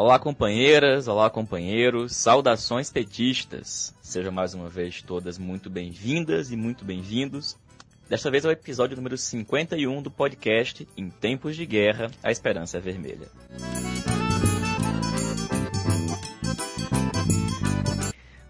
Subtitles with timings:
[0.00, 3.92] Olá, companheiras, olá, companheiros, saudações petistas.
[4.00, 7.58] Sejam mais uma vez todas muito bem-vindas e muito bem-vindos.
[8.08, 12.78] Desta vez é o episódio número 51 do podcast Em Tempos de Guerra, a Esperança
[12.78, 13.26] é Vermelha.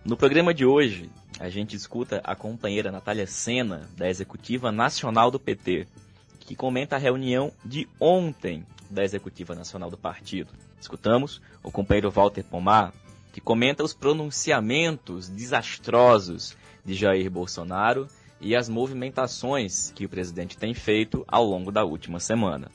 [0.05, 1.09] No programa de hoje,
[1.41, 5.87] a gente escuta a companheira Natália Sena, da Executiva Nacional do PT,
[6.41, 10.53] que comenta a reunião de ontem da Executiva Nacional do Partido.
[10.81, 12.93] Escutamos o companheiro Walter Pomar,
[13.33, 18.09] que comenta os pronunciamentos desastrosos de Jair Bolsonaro
[18.41, 22.71] e as movimentações que o presidente tem feito ao longo da última semana.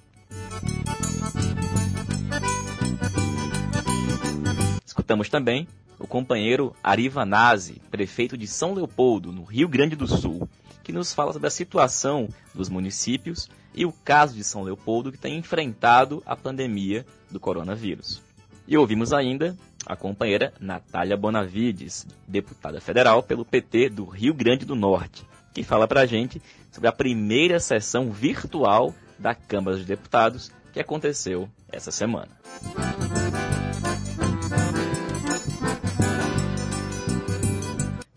[4.85, 5.67] Escutamos também
[5.99, 10.47] o companheiro Arivanazzi, prefeito de São Leopoldo, no Rio Grande do Sul,
[10.83, 15.17] que nos fala sobre a situação dos municípios e o caso de São Leopoldo que
[15.17, 18.21] tem enfrentado a pandemia do coronavírus.
[18.67, 24.75] E ouvimos ainda a companheira Natália Bonavides, deputada federal pelo PT do Rio Grande do
[24.75, 26.41] Norte, que fala para a gente
[26.71, 32.31] sobre a primeira sessão virtual da Câmara dos Deputados que aconteceu essa semana.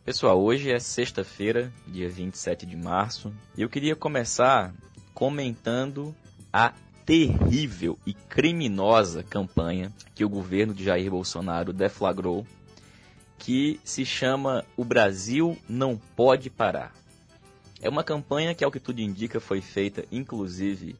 [0.07, 4.73] Pessoal, hoje é sexta-feira, dia 27 de março, e eu queria começar
[5.13, 6.15] comentando
[6.53, 6.73] a
[7.05, 12.47] terrível e criminosa campanha que o governo de Jair Bolsonaro deflagrou,
[13.37, 16.95] que se chama O Brasil Não Pode Parar.
[17.83, 20.95] É uma campanha que, ao que tudo indica, foi feita inclusive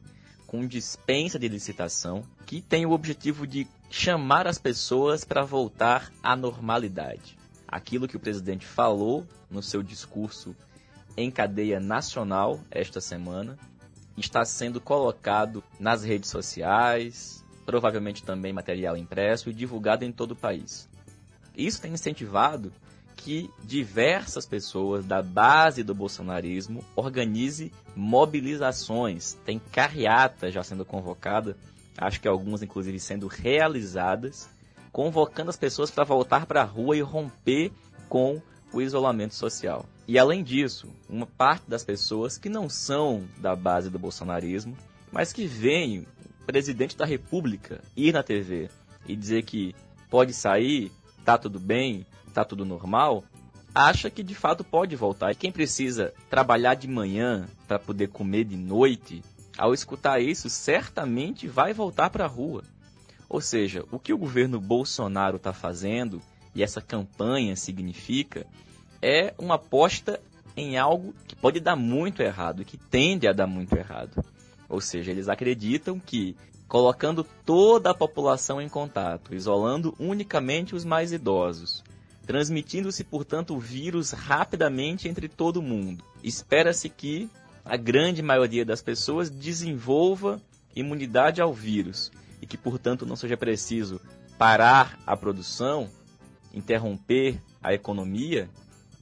[0.45, 6.35] com dispensa de licitação, que tem o objetivo de chamar as pessoas para voltar à
[6.35, 7.36] normalidade
[7.67, 10.55] aquilo que o presidente falou no seu discurso
[11.15, 13.57] em cadeia nacional esta semana
[14.15, 20.35] está sendo colocado nas redes sociais, provavelmente também material impresso e divulgado em todo o
[20.35, 20.87] país.
[21.55, 22.71] Isso tem incentivado
[23.15, 29.33] que diversas pessoas da base do bolsonarismo organize mobilizações.
[29.43, 31.57] Tem carreata já sendo convocada,
[31.97, 34.47] acho que algumas inclusive sendo realizadas
[34.97, 37.71] convocando as pessoas para voltar para a rua e romper
[38.09, 38.41] com
[38.73, 39.85] o isolamento social.
[40.07, 44.75] E além disso, uma parte das pessoas que não são da base do bolsonarismo,
[45.11, 48.71] mas que veem o presidente da República ir na TV
[49.07, 49.75] e dizer que
[50.09, 50.91] pode sair,
[51.23, 52.03] tá tudo bem,
[52.33, 53.23] tá tudo normal,
[53.75, 55.31] acha que de fato pode voltar.
[55.31, 59.21] E quem precisa trabalhar de manhã para poder comer de noite,
[59.59, 62.63] ao escutar isso, certamente vai voltar para a rua.
[63.29, 66.21] Ou seja, o que o governo Bolsonaro está fazendo
[66.55, 68.45] e essa campanha significa
[69.01, 70.19] é uma aposta
[70.55, 74.23] em algo que pode dar muito errado, que tende a dar muito errado.
[74.67, 76.35] Ou seja, eles acreditam que
[76.67, 81.83] colocando toda a população em contato, isolando unicamente os mais idosos,
[82.25, 87.29] transmitindo-se, portanto, o vírus rapidamente entre todo mundo, espera-se que
[87.63, 90.41] a grande maioria das pessoas desenvolva
[90.75, 92.11] imunidade ao vírus
[92.41, 94.01] e que, portanto, não seja preciso
[94.37, 95.89] parar a produção,
[96.53, 98.49] interromper a economia,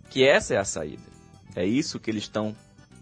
[0.09, 1.03] que essa é a saída.
[1.55, 2.55] É isso que eles estão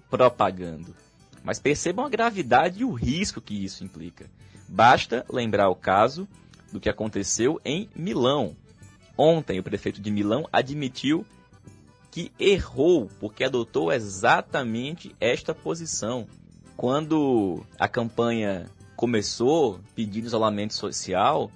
[0.09, 0.95] propagando.
[1.43, 4.29] Mas percebam a gravidade e o risco que isso implica.
[4.67, 6.27] Basta lembrar o caso
[6.71, 8.55] do que aconteceu em Milão.
[9.17, 11.25] Ontem, o prefeito de Milão admitiu
[12.09, 16.27] que errou porque adotou exatamente esta posição.
[16.77, 21.51] Quando a campanha começou pedindo isolamento social,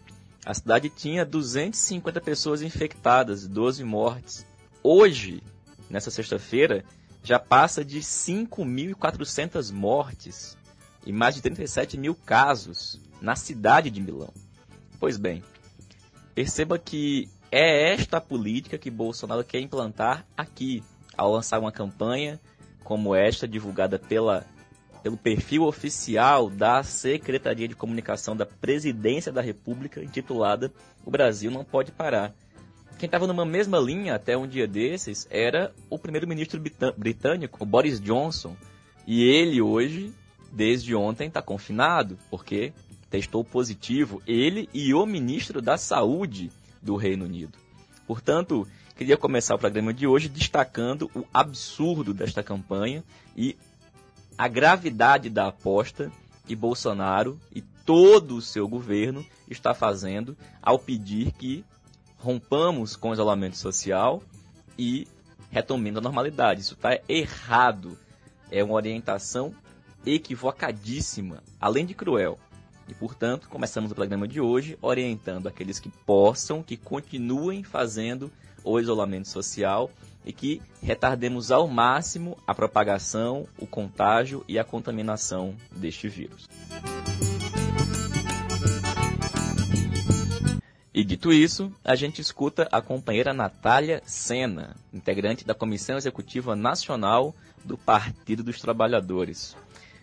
[0.46, 4.46] a cidade tinha 250 pessoas infectadas, 12 mortes.
[4.82, 5.44] Hoje,
[5.90, 6.84] nessa sexta-feira,
[7.24, 10.58] já passa de 5.400 mortes
[11.06, 14.34] e mais de 37 mil casos na cidade de Milão.
[15.00, 15.44] Pois bem,
[16.34, 20.84] perceba que é esta política que Bolsonaro quer implantar aqui,
[21.16, 22.40] ao lançar uma campanha
[22.84, 24.46] como esta, divulgada pela
[25.08, 30.70] pelo perfil oficial da Secretaria de Comunicação da Presidência da República, intitulada
[31.06, 32.36] O Brasil Não Pode Parar.
[33.00, 36.62] Quem estava numa mesma linha até um dia desses era o primeiro-ministro
[36.98, 38.54] britânico, Boris Johnson.
[39.06, 40.14] E ele hoje,
[40.52, 42.74] desde ontem, está confinado, porque
[43.10, 46.52] testou positivo ele e o ministro da Saúde
[46.82, 47.58] do Reino Unido.
[48.06, 48.68] Portanto,
[48.98, 53.06] queria começar o programa de hoje destacando o absurdo desta campanha
[53.38, 53.56] e
[54.38, 56.12] a gravidade da aposta
[56.46, 61.66] que Bolsonaro e todo o seu governo está fazendo ao pedir que
[62.18, 64.22] rompamos com o isolamento social
[64.78, 65.08] e
[65.50, 66.62] retomemos a normalidade.
[66.62, 67.98] Isso está errado.
[68.52, 69.54] É uma orientação
[70.06, 72.40] equivocadíssima, além de cruel.
[72.88, 78.32] E, portanto, começamos o programa de hoje orientando aqueles que possam, que continuem fazendo
[78.64, 79.90] o isolamento social
[80.26, 86.48] e que retardemos ao máximo a propagação, o contágio e a contaminação deste vírus.
[90.98, 97.36] E dito isso, a gente escuta a companheira Natália Sena, integrante da Comissão Executiva Nacional
[97.64, 99.56] do Partido dos Trabalhadores.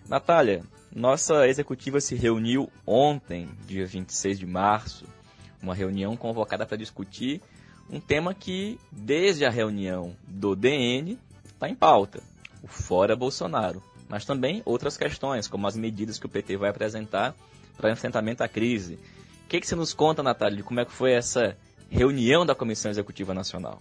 [0.08, 0.62] Natália,
[0.94, 5.05] nossa executiva se reuniu ontem, dia 26 de março,
[5.60, 7.43] uma reunião convocada para discutir
[7.90, 12.22] um tema que, desde a reunião do DN, está em pauta:
[12.62, 13.82] o Fora Bolsonaro.
[14.08, 17.34] Mas também outras questões, como as medidas que o PT vai apresentar
[17.76, 18.98] para enfrentamento à crise.
[19.44, 21.56] O que, que você nos conta, Natália, de como é que foi essa
[21.88, 23.81] reunião da Comissão Executiva Nacional?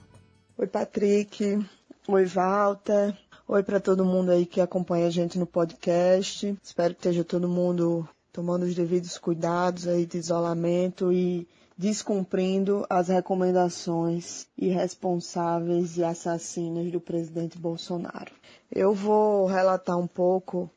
[0.57, 1.65] Oi, Patrick.
[2.07, 3.17] Oi, Walter.
[3.47, 6.57] Oi para todo mundo aí que acompanha a gente no podcast.
[6.63, 11.47] Espero que esteja todo mundo tomando os devidos cuidados aí de isolamento e
[11.77, 18.31] descumprindo as recomendações irresponsáveis e assassinas do presidente Bolsonaro.
[18.71, 20.69] Eu vou relatar um pouco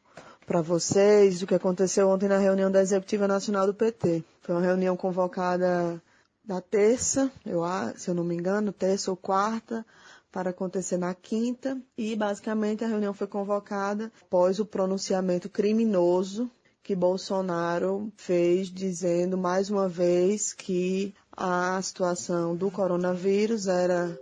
[0.47, 4.23] para vocês do que aconteceu ontem na reunião da Executiva Nacional do PT.
[4.43, 6.01] Foi uma reunião convocada
[6.45, 7.63] da terça, eu,
[7.97, 9.85] se eu não me engano, terça ou quarta,
[10.31, 16.51] para acontecer na quinta e basicamente a reunião foi convocada após o pronunciamento criminoso
[16.87, 24.17] que Bolsonaro fez dizendo mais uma vez que a situação do coronavírus era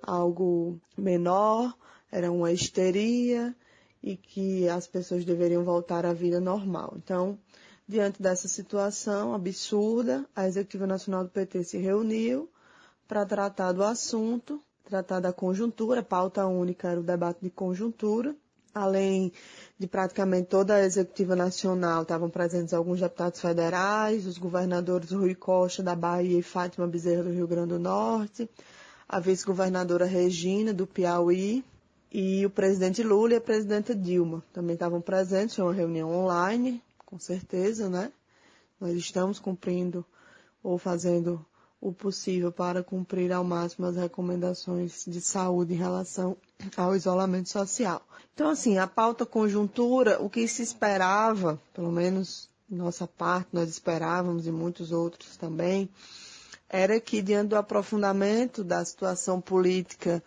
[0.00, 1.76] algo menor,
[2.12, 3.52] era uma histeria
[4.00, 6.94] e que as pessoas deveriam voltar à vida normal.
[6.98, 7.36] Então,
[7.88, 12.48] diante dessa situação absurda, a Executiva Nacional do PT se reuniu
[13.08, 18.36] para tratar do assunto tratar da conjuntura, pauta única era o debate de conjuntura,
[18.74, 19.32] além
[19.78, 25.82] de praticamente toda a executiva nacional, estavam presentes alguns deputados federais, os governadores Rui Costa
[25.82, 28.48] da Bahia e Fátima Bezerra do Rio Grande do Norte,
[29.08, 31.64] a vice-governadora Regina do Piauí
[32.10, 36.82] e o presidente Lula e a presidenta Dilma também estavam presentes, foi uma reunião online,
[37.04, 38.10] com certeza, né?
[38.80, 40.04] Nós estamos cumprindo
[40.62, 41.44] ou fazendo
[41.84, 46.34] o possível para cumprir ao máximo as recomendações de saúde em relação
[46.74, 48.00] ao isolamento social.
[48.32, 54.46] Então, assim, a pauta conjuntura, o que se esperava, pelo menos nossa parte, nós esperávamos
[54.46, 55.90] e muitos outros também,
[56.70, 60.24] era que diante do aprofundamento da situação política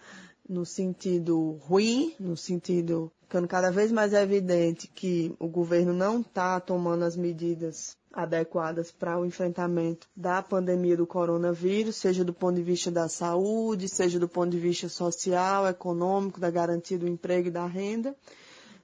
[0.47, 6.59] no sentido ruim, no sentido ficando cada vez mais evidente que o governo não está
[6.59, 12.63] tomando as medidas adequadas para o enfrentamento da pandemia do coronavírus, seja do ponto de
[12.63, 17.51] vista da saúde, seja do ponto de vista social, econômico, da garantia do emprego e
[17.51, 18.15] da renda.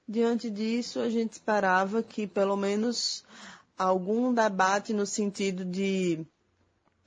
[0.08, 3.24] Diante disso, a gente esperava que pelo menos
[3.76, 6.24] algum debate no sentido de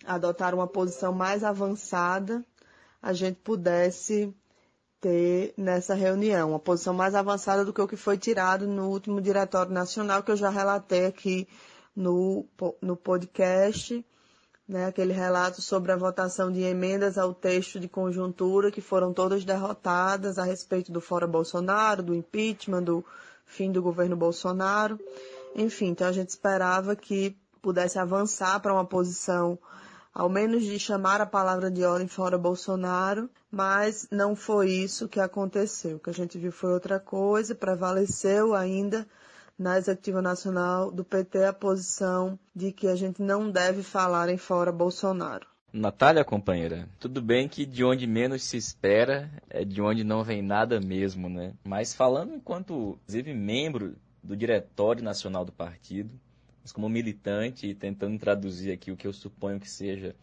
[0.05, 2.43] adotar uma posição mais avançada,
[3.01, 4.35] a gente pudesse
[4.99, 9.21] ter nessa reunião, uma posição mais avançada do que o que foi tirado no último
[9.21, 11.47] Diretório Nacional, que eu já relatei aqui
[11.97, 12.45] no,
[12.79, 14.05] no podcast,
[14.69, 19.43] né, aquele relato sobre a votação de emendas ao texto de conjuntura, que foram todas
[19.43, 23.03] derrotadas a respeito do fora Bolsonaro, do impeachment, do
[23.47, 24.99] fim do governo Bolsonaro.
[25.55, 29.57] Enfim, então a gente esperava que pudesse avançar para uma posição,
[30.13, 35.19] ao menos de chamar a palavra de ordem fora Bolsonaro, mas não foi isso que
[35.19, 35.95] aconteceu.
[35.95, 39.07] O que a gente viu foi outra coisa, prevaleceu ainda
[39.57, 44.37] na executiva nacional do PT a posição de que a gente não deve falar em
[44.37, 45.47] fora Bolsonaro.
[45.73, 50.41] Natália, companheira, tudo bem que de onde menos se espera é de onde não vem
[50.41, 51.53] nada mesmo, né?
[51.63, 56.13] Mas falando enquanto, inclusive, membro do Diretório Nacional do Partido,
[56.61, 60.15] mas como militante e tentando traduzir aqui o que eu suponho que seja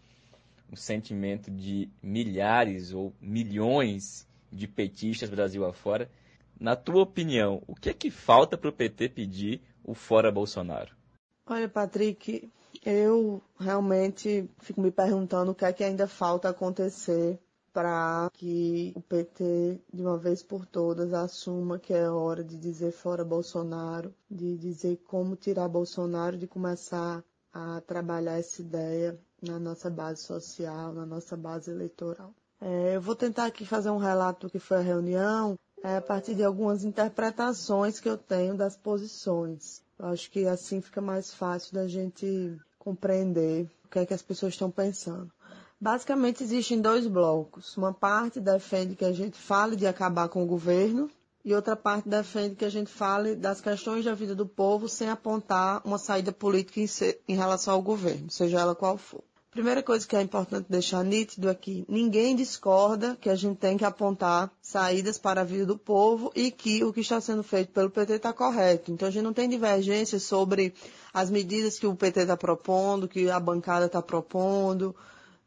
[0.73, 6.11] o sentimento de milhares ou milhões de petistas Brasil afora,
[6.59, 10.95] na tua opinião, o que é que falta para o PT pedir o fora Bolsonaro?
[11.47, 12.51] Olha, Patrick,
[12.85, 17.39] eu realmente fico me perguntando o que é que ainda falta acontecer
[17.73, 22.93] para que o PT, de uma vez por todas, assuma que é hora de dizer
[22.93, 29.91] fora Bolsonaro, de dizer como tirar Bolsonaro, de começar a trabalhar essa ideia na nossa
[29.91, 32.33] base social, na nossa base eleitoral.
[32.61, 36.01] É, eu vou tentar aqui fazer um relato do que foi a reunião é, a
[36.01, 39.83] partir de algumas interpretações que eu tenho das posições.
[39.99, 44.23] Eu acho que assim fica mais fácil da gente compreender o que é que as
[44.23, 45.31] pessoas estão pensando.
[45.79, 47.77] Basicamente existem dois blocos.
[47.77, 51.11] Uma parte defende que a gente fale de acabar com o governo,
[51.45, 55.11] e outra parte defende que a gente fale das questões da vida do povo sem
[55.11, 56.89] apontar uma saída política em,
[57.29, 59.23] em relação ao governo, seja ela qual for.
[59.55, 63.85] Primeira coisa que é importante deixar nítido aqui, ninguém discorda que a gente tem que
[63.85, 67.89] apontar saídas para a vida do povo e que o que está sendo feito pelo
[67.89, 68.91] PT está correto.
[68.91, 70.75] Então a gente não tem divergência sobre
[71.13, 74.93] as medidas que o PT está propondo, que a bancada está propondo.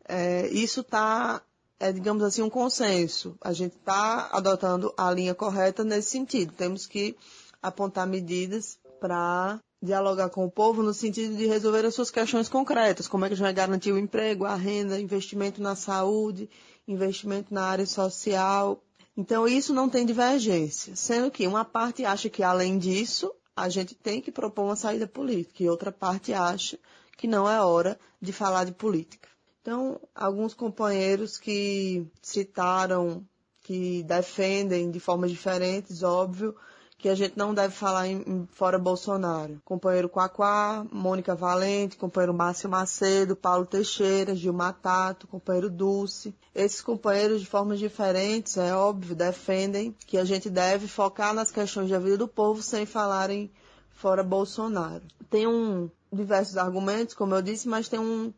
[0.08, 1.42] É, isso está,
[1.78, 3.36] é, digamos assim, um consenso.
[3.42, 6.54] A gente está adotando a linha correta nesse sentido.
[6.54, 7.14] Temos que
[7.62, 13.08] apontar medidas para dialogar com o povo no sentido de resolver as suas questões concretas,
[13.08, 16.50] como é que a gente vai garantir o emprego, a renda, investimento na saúde,
[16.88, 18.82] investimento na área social.
[19.16, 23.96] Então isso não tem divergência, sendo que uma parte acha que além disso, a gente
[23.96, 26.78] tem que propor uma saída política e outra parte acha
[27.18, 29.28] que não é hora de falar de política.
[29.62, 33.26] Então, alguns companheiros que citaram
[33.64, 36.56] que defendem de formas diferentes, óbvio,
[36.98, 39.62] que a gente não deve falar em, em fora Bolsonaro.
[39.64, 46.34] Companheiro Quaquá, Mônica Valente, companheiro Márcio Macedo, Paulo Teixeira, Gil Matato, companheiro Dulce.
[46.56, 51.90] Esses companheiros, de formas diferentes, é óbvio, defendem que a gente deve focar nas questões
[51.90, 53.52] da vida do povo sem falarem
[53.92, 55.04] fora Bolsonaro.
[55.30, 58.34] Tem um, diversos argumentos, como eu disse, mas tem um,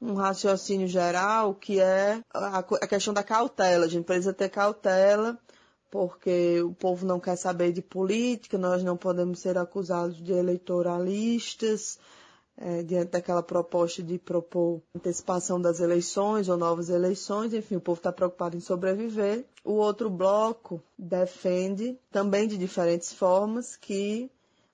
[0.00, 3.86] um raciocínio geral que é a, a questão da cautela.
[3.86, 5.36] A gente precisa ter cautela
[5.94, 12.00] porque o povo não quer saber de política, nós não podemos ser acusados de eleitoralistas,
[12.56, 18.00] é, diante daquela proposta de propor antecipação das eleições ou novas eleições, enfim, o povo
[18.00, 19.44] está preocupado em sobreviver.
[19.64, 24.28] O outro bloco defende, também de diferentes formas, que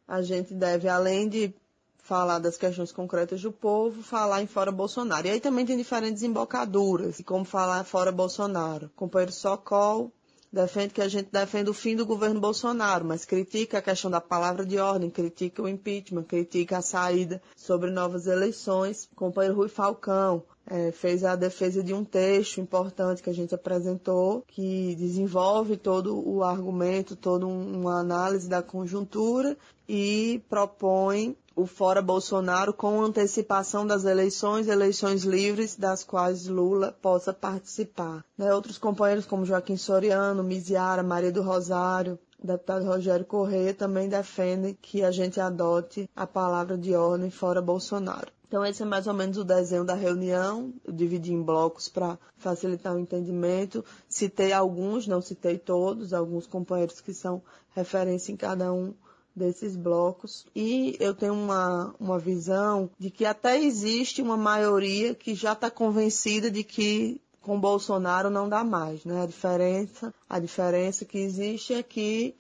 [0.09, 1.55] a gente deve, além de
[1.99, 5.27] falar das questões concretas do povo, falar em fora Bolsonaro.
[5.27, 8.91] E aí também tem diferentes embocaduras, como falar fora Bolsonaro.
[8.97, 10.11] companheiro Socol
[10.53, 14.21] defende que a gente defende o fim do governo Bolsonaro, mas critica a questão da
[14.21, 19.09] palavra de ordem, critica o impeachment, critica a saída sobre novas eleições.
[19.13, 23.55] O companheiro Rui Falcão é, fez a defesa de um texto importante que a gente
[23.55, 29.57] apresentou, que desenvolve todo o argumento, toda uma análise da conjuntura
[29.89, 37.35] e propõe o fora Bolsonaro com antecipação das eleições, eleições livres das quais Lula possa
[37.35, 38.25] participar.
[38.37, 38.53] Né?
[38.55, 45.05] Outros companheiros como Joaquim Soriano, Miziara, Maria do Rosário, deputado Rogério Corrêa também defendem que
[45.05, 48.33] a gente adote a palavra de ordem fora Bolsonaro.
[48.49, 52.19] Então esse é mais ou menos o desenho da reunião, eu dividi em blocos para
[52.37, 53.85] facilitar o entendimento.
[54.09, 57.43] Citei alguns, não citei todos, alguns companheiros que são
[57.75, 58.93] referência em cada um
[59.35, 60.47] desses blocos.
[60.55, 65.71] E eu tenho uma, uma visão de que até existe uma maioria que já está
[65.71, 69.23] convencida de que com Bolsonaro não dá mais, né?
[69.23, 72.35] A diferença, a diferença que existe é que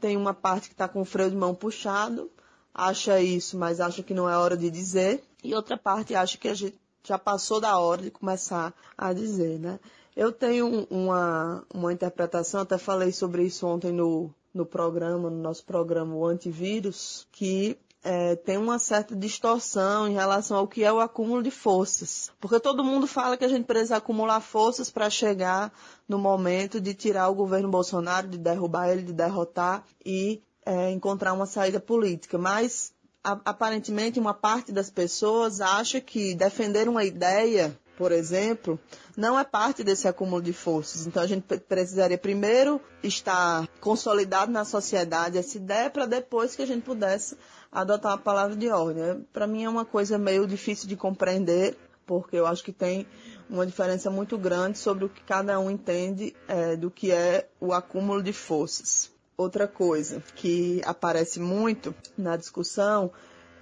[0.00, 2.30] tem uma parte que está com o freio de mão puxado,
[2.74, 6.48] acha isso, mas acha que não é hora de dizer, e outra parte acha que
[6.48, 9.78] a gente já passou da hora de começar a dizer, né?
[10.16, 15.64] Eu tenho uma, uma interpretação, até falei sobre isso ontem no, no programa, no nosso
[15.64, 21.00] programa, o antivírus, que é, tem uma certa distorção em relação ao que é o
[21.00, 22.30] acúmulo de forças.
[22.40, 25.72] Porque todo mundo fala que a gente precisa acumular forças para chegar
[26.08, 31.32] no momento de tirar o governo Bolsonaro, de derrubar ele, de derrotar e é, encontrar
[31.32, 32.38] uma saída política.
[32.38, 38.78] Mas aparentemente uma parte das pessoas acha que defender uma ideia por exemplo,
[39.16, 41.06] não é parte desse acúmulo de forças.
[41.06, 46.66] Então a gente precisaria primeiro estar consolidado na sociedade essa ideia para depois que a
[46.66, 47.36] gente pudesse
[47.72, 49.26] adotar a palavra de ordem.
[49.32, 51.76] Para mim é uma coisa meio difícil de compreender,
[52.06, 53.06] porque eu acho que tem
[53.48, 57.72] uma diferença muito grande sobre o que cada um entende é, do que é o
[57.72, 59.10] acúmulo de forças.
[59.36, 63.10] Outra coisa que aparece muito na discussão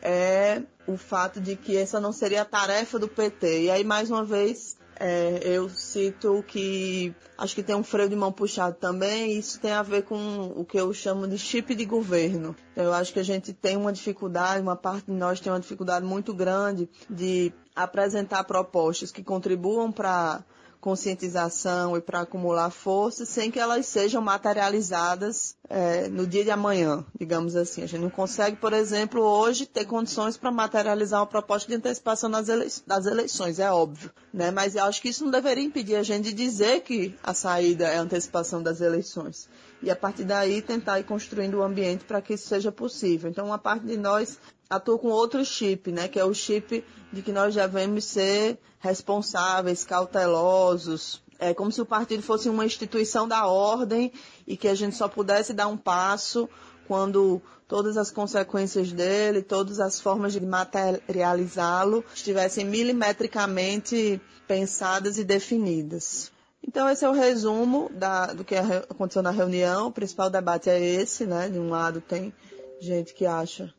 [0.00, 3.64] é o fato de que essa não seria a tarefa do PT.
[3.64, 8.16] E aí, mais uma vez, é, eu cito que acho que tem um freio de
[8.16, 11.74] mão puxado também, e isso tem a ver com o que eu chamo de chip
[11.74, 12.54] de governo.
[12.76, 16.06] Eu acho que a gente tem uma dificuldade, uma parte de nós tem uma dificuldade
[16.06, 20.44] muito grande de apresentar propostas que contribuam para
[20.84, 27.02] conscientização e para acumular força sem que elas sejam materializadas é, no dia de amanhã,
[27.18, 27.82] digamos assim.
[27.82, 32.30] A gente não consegue, por exemplo, hoje ter condições para materializar uma proposta de antecipação
[32.30, 34.10] ele das eleições, é óbvio.
[34.30, 34.50] Né?
[34.50, 37.86] Mas eu acho que isso não deveria impedir a gente de dizer que a saída
[37.86, 39.48] é a antecipação das eleições.
[39.82, 43.30] E a partir daí tentar ir construindo o ambiente para que isso seja possível.
[43.30, 46.08] Então, uma parte de nós atua com outro chip, né?
[46.08, 51.86] Que é o chip de que nós devemos ser responsáveis, cautelosos, É como se o
[51.86, 54.12] partido fosse uma instituição da ordem
[54.46, 56.48] e que a gente só pudesse dar um passo
[56.86, 66.30] quando todas as consequências dele, todas as formas de materializá-lo estivessem milimetricamente pensadas e definidas.
[66.66, 69.88] Então esse é o resumo da, do que aconteceu na reunião.
[69.88, 71.48] O principal debate é esse, né?
[71.48, 72.32] De um lado tem
[72.80, 73.72] gente que acha,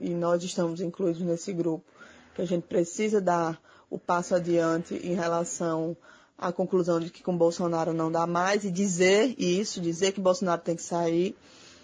[0.00, 1.84] e nós estamos incluídos nesse grupo,
[2.34, 5.96] que a gente precisa dar o passo adiante em relação
[6.38, 10.62] à conclusão de que com Bolsonaro não dá mais e dizer isso, dizer que Bolsonaro
[10.62, 11.36] tem que sair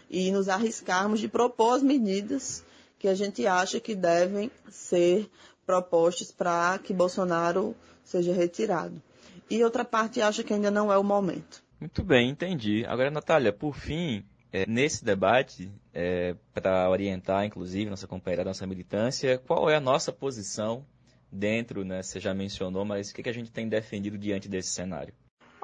[0.08, 2.64] e nos arriscarmos de propor as medidas
[2.98, 5.28] que a gente acha que devem ser
[5.66, 9.02] propostas para que Bolsonaro seja retirado.
[9.50, 11.62] E outra parte acha que ainda não é o momento.
[11.78, 12.84] Muito bem, entendi.
[12.86, 14.24] Agora, Natália, por fim,
[14.56, 20.10] é, nesse debate, é, para orientar, inclusive, nossa companheira, nossa militância, qual é a nossa
[20.10, 20.82] posição
[21.30, 24.70] dentro, né, você já mencionou, mas o que, que a gente tem defendido diante desse
[24.70, 25.12] cenário?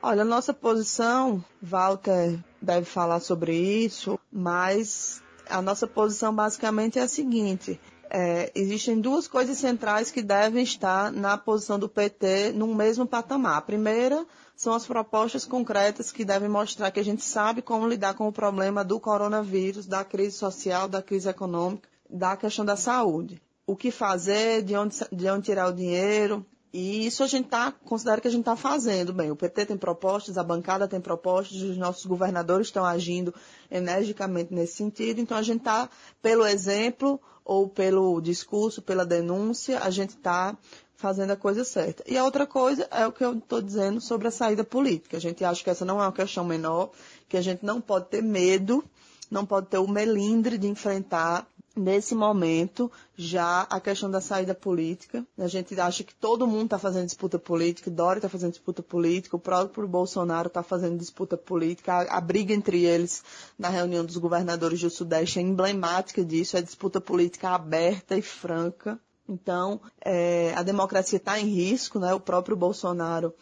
[0.03, 7.03] Olha, a nossa posição, Walter deve falar sobre isso, mas a nossa posição basicamente é
[7.03, 7.81] a seguinte:
[8.15, 13.57] é, existem duas coisas centrais que devem estar na posição do PT no mesmo patamar.
[13.57, 18.13] A primeira são as propostas concretas que devem mostrar que a gente sabe como lidar
[18.13, 23.41] com o problema do coronavírus, da crise social, da crise econômica, da questão da saúde.
[23.67, 27.73] O que fazer, de onde, de onde tirar o dinheiro, e isso a gente tá,
[27.73, 29.31] considera que a gente está fazendo bem.
[29.31, 33.35] O PT tem propostas, a bancada tem propostas, os nossos governadores estão agindo
[33.71, 35.19] energicamente nesse sentido.
[35.19, 35.89] Então a gente está,
[36.21, 40.57] pelo exemplo ou pelo discurso, pela denúncia, a gente está
[40.97, 42.05] fazendo a coisa certa.
[42.07, 45.17] E a outra coisa é o que eu estou dizendo sobre a saída política.
[45.17, 46.91] A gente acha que essa não é uma questão menor,
[47.29, 48.85] que a gente não pode ter medo,
[49.29, 51.47] não pode ter o melindre de enfrentar
[51.77, 55.25] nesse momento, já a questão da saída política.
[55.39, 59.37] A gente acha que todo mundo está fazendo disputa política, Dória está fazendo disputa política,
[59.37, 61.93] o próprio Bolsonaro está fazendo disputa política.
[61.93, 63.23] A, a, briga entre eles
[63.59, 68.99] na reunião dos governadores do Sudeste é emblemática disso, é disputa política aberta e franca.
[69.29, 72.13] Então, é, a democracia está em risco, né?
[72.13, 73.33] O próprio Bolsonaro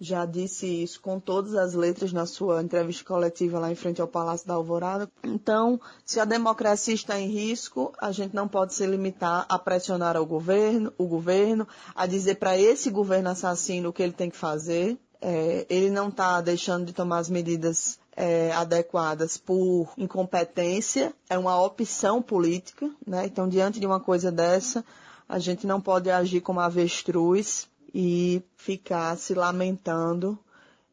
[0.00, 4.06] já disse isso com todas as letras na sua entrevista coletiva lá em frente ao
[4.06, 5.10] Palácio da Alvorada.
[5.24, 10.16] Então, se a democracia está em risco, a gente não pode se limitar a pressionar
[10.16, 14.36] o governo, o governo, a dizer para esse governo assassino o que ele tem que
[14.36, 14.96] fazer.
[15.20, 21.60] É, ele não está deixando de tomar as medidas é, adequadas por incompetência, é uma
[21.60, 23.26] opção política, né?
[23.26, 24.84] Então, diante de uma coisa dessa,
[25.28, 30.38] a gente não pode agir como avestruz e ficar se lamentando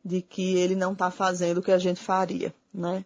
[0.04, 3.04] de que ele não está fazendo o que a gente faria, né?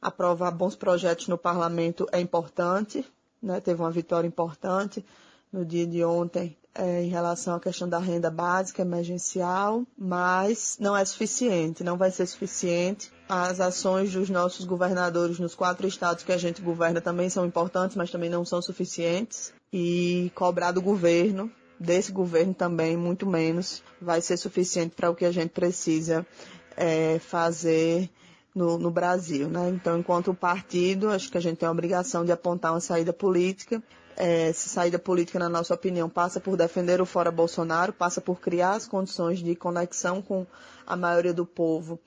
[0.00, 3.04] Aprovar bons projetos no parlamento é importante,
[3.42, 3.60] né?
[3.60, 5.04] Teve uma vitória importante
[5.52, 10.96] no dia de ontem é, em relação à questão da renda básica emergencial, mas não
[10.96, 13.12] é suficiente, não vai ser suficiente.
[13.28, 17.96] As ações dos nossos governadores nos quatro estados que a gente governa também são importantes,
[17.96, 19.52] mas também não são suficientes.
[19.72, 25.24] E cobrar do governo desse governo também, muito menos, vai ser suficiente para o que
[25.24, 26.26] a gente precisa
[26.76, 28.08] é, fazer
[28.54, 29.48] no, no, Brasil.
[29.48, 29.70] Né?
[29.70, 33.82] Então, enquanto partido, acho que a gente tem a obrigação de apontar uma saída política.
[34.16, 38.40] É, essa saída política, na nossa opinião, passa por defender o fora Bolsonaro, passa por
[38.40, 40.46] criar as condições de conexão com
[40.86, 41.98] a maioria do povo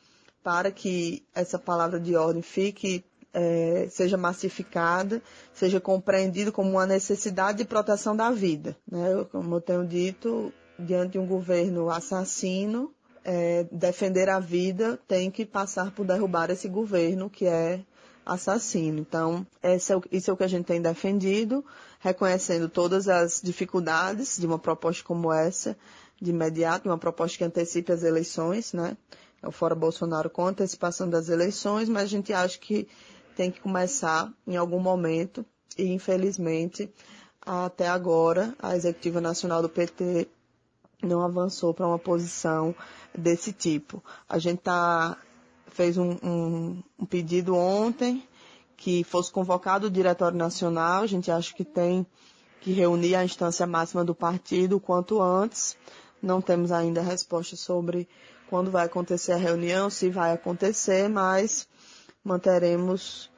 [0.43, 3.03] para que essa palavra de ordem fique
[3.35, 5.21] é, seja massificada,
[5.53, 8.77] seja compreendido como uma necessidade de proteção da vida.
[8.89, 9.25] Né?
[9.29, 12.93] Como eu tenho dito, diante de um governo assassino,
[13.25, 17.81] é, defender a vida tem que passar por derrubar esse governo que é
[18.25, 18.99] assassino.
[18.99, 21.63] Então, é, isso é o que a gente tem defendido,
[21.99, 25.77] reconhecendo todas as dificuldades de uma proposta como essa,
[26.21, 28.95] de imediato, uma proposta que antecipe as eleições, né?
[29.43, 32.87] É o Fora Bolsonaro com antecipação das eleições, mas a gente acha que
[33.35, 35.45] tem que começar em algum momento
[35.77, 36.89] e infelizmente
[37.45, 40.27] até agora a executiva nacional do PT
[41.03, 42.73] não avançou para uma posição
[43.13, 44.03] desse tipo.
[44.27, 45.17] A gente tá,
[45.67, 48.23] fez um, um, um pedido ontem
[48.75, 51.03] que fosse convocado o Diretório Nacional.
[51.03, 52.05] A gente acha que tem
[52.61, 55.77] que reunir a instância máxima do partido o quanto antes.
[56.21, 58.07] Não temos ainda resposta sobre
[58.49, 61.67] quando vai acontecer a reunião, se vai acontecer, mas
[62.25, 63.29] manteremos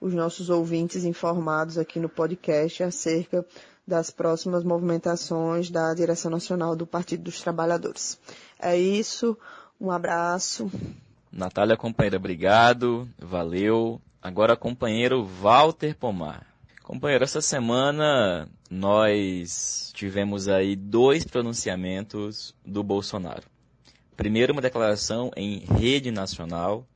[0.00, 3.44] os nossos ouvintes informados aqui no podcast acerca
[3.86, 8.18] das próximas movimentações da direção nacional do Partido dos Trabalhadores.
[8.58, 9.36] É isso,
[9.80, 10.70] um abraço.
[11.30, 14.00] Natália, companheira, obrigado, valeu.
[14.22, 16.46] Agora, companheiro Walter Pomar.
[16.82, 23.42] Companheiro, essa semana nós tivemos aí dois pronunciamentos do Bolsonaro.
[24.16, 26.86] Primeiro, uma declaração em rede nacional,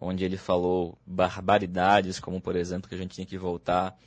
[0.00, 3.98] onde ele falou barbaridades, como, por exemplo, que a gente tinha que voltar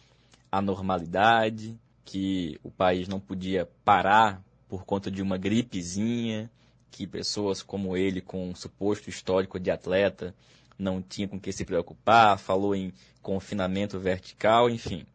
[0.51, 6.49] à normalidade, que o país não podia parar por conta de uma gripezinha,
[6.91, 10.33] que pessoas como ele, com um suposto histórico de atleta,
[10.77, 15.05] não tinham com que se preocupar, falou em confinamento vertical, enfim.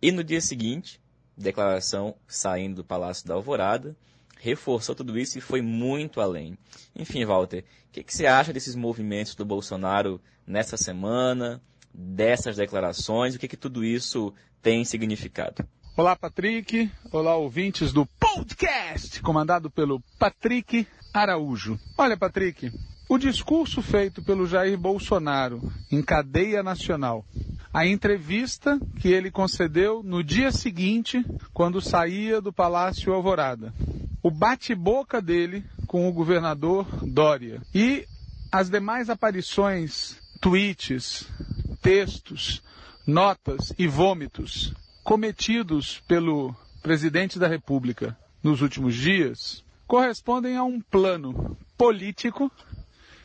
[0.00, 1.00] E no dia seguinte,
[1.36, 3.96] declaração saindo do Palácio da Alvorada,
[4.46, 6.56] reforçou tudo isso e foi muito além.
[6.94, 11.60] Enfim, Walter, o que, que, você acha desses movimentos do Bolsonaro nessa semana,
[11.92, 14.32] dessas declarações, o que, que tudo isso
[14.62, 15.66] tem significado?
[15.96, 16.88] Olá, Patrick.
[17.10, 21.78] Olá, ouvintes do podcast, comandado pelo Patrick Araújo.
[21.98, 22.70] Olha, Patrick,
[23.08, 27.24] o discurso feito pelo Jair Bolsonaro em cadeia nacional,
[27.72, 33.72] a entrevista que ele concedeu no dia seguinte, quando saía do Palácio Alvorada,
[34.26, 38.04] o bate-boca dele com o governador Dória e
[38.50, 41.28] as demais aparições, tweets,
[41.80, 42.60] textos,
[43.06, 51.56] notas e vômitos cometidos pelo presidente da República nos últimos dias correspondem a um plano
[51.78, 52.50] político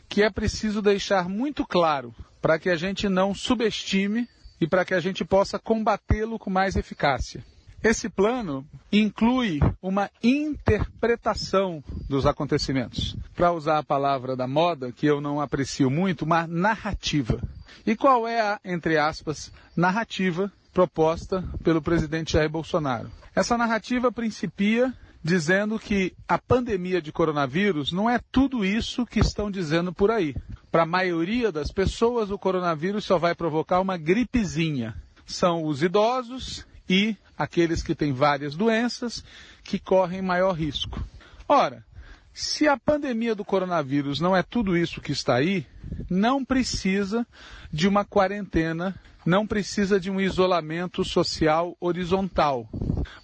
[0.08, 4.30] que é preciso deixar muito claro para que a gente não subestime
[4.62, 7.44] e para que a gente possa combatê-lo com mais eficácia.
[7.84, 13.16] Esse plano inclui uma interpretação dos acontecimentos.
[13.36, 17.42] Para usar a palavra da moda, que eu não aprecio muito, uma narrativa.
[17.84, 23.10] E qual é a, entre aspas, narrativa proposta pelo presidente Jair Bolsonaro?
[23.36, 29.50] Essa narrativa principia dizendo que a pandemia de coronavírus não é tudo isso que estão
[29.50, 30.36] dizendo por aí.
[30.72, 34.96] Para a maioria das pessoas, o coronavírus só vai provocar uma gripezinha.
[35.26, 39.24] São os idosos e aqueles que têm várias doenças
[39.64, 41.02] que correm maior risco.
[41.48, 41.86] Ora,
[42.34, 45.66] se a pandemia do coronavírus não é tudo isso que está aí,
[46.10, 47.26] não precisa
[47.72, 48.94] de uma quarentena,
[49.26, 52.68] não precisa de um isolamento social horizontal.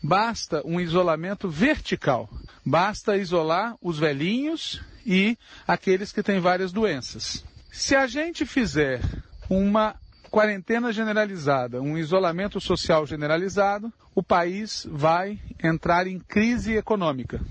[0.02, 2.30] Basta um isolamento vertical.
[2.66, 7.44] Basta isolar os velhinhos e aqueles que têm várias doenças.
[7.70, 9.02] Se a gente fizer
[9.50, 9.94] uma
[10.30, 17.42] quarentena generalizada, um isolamento social generalizado, o país vai entrar em crise econômica.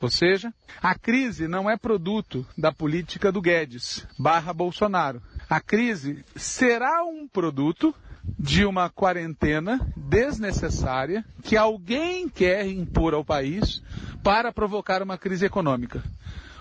[0.00, 5.22] Ou seja, a crise não é produto da política do Guedes barra Bolsonaro.
[5.48, 7.94] A crise será um produto
[8.38, 13.82] de uma quarentena desnecessária que alguém quer impor ao país
[14.22, 16.02] para provocar uma crise econômica.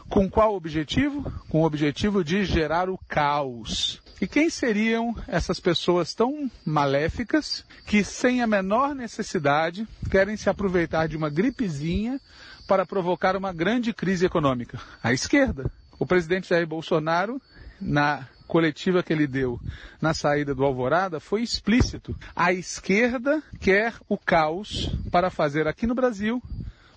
[0.08, 1.30] Com qual objetivo?
[1.49, 4.01] Com o objetivo de gerar o caos.
[4.21, 11.08] E quem seriam essas pessoas tão maléficas que, sem a menor necessidade, querem se aproveitar
[11.08, 12.19] de uma gripezinha
[12.65, 14.80] para provocar uma grande crise econômica?
[15.04, 15.69] A esquerda.
[15.99, 17.41] O presidente Jair Bolsonaro,
[17.80, 19.60] na coletiva que ele deu
[20.01, 22.15] na saída do Alvorada, foi explícito.
[22.34, 26.41] A esquerda quer o caos para fazer aqui no Brasil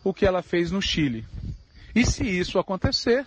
[0.05, 1.27] o que ela fez no Chile.
[1.95, 3.27] E se isso acontecer,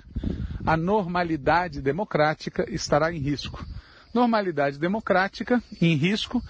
[0.66, 3.66] a normalidade democrática estará em risco.
[4.14, 6.44] Normalidade democrática em risco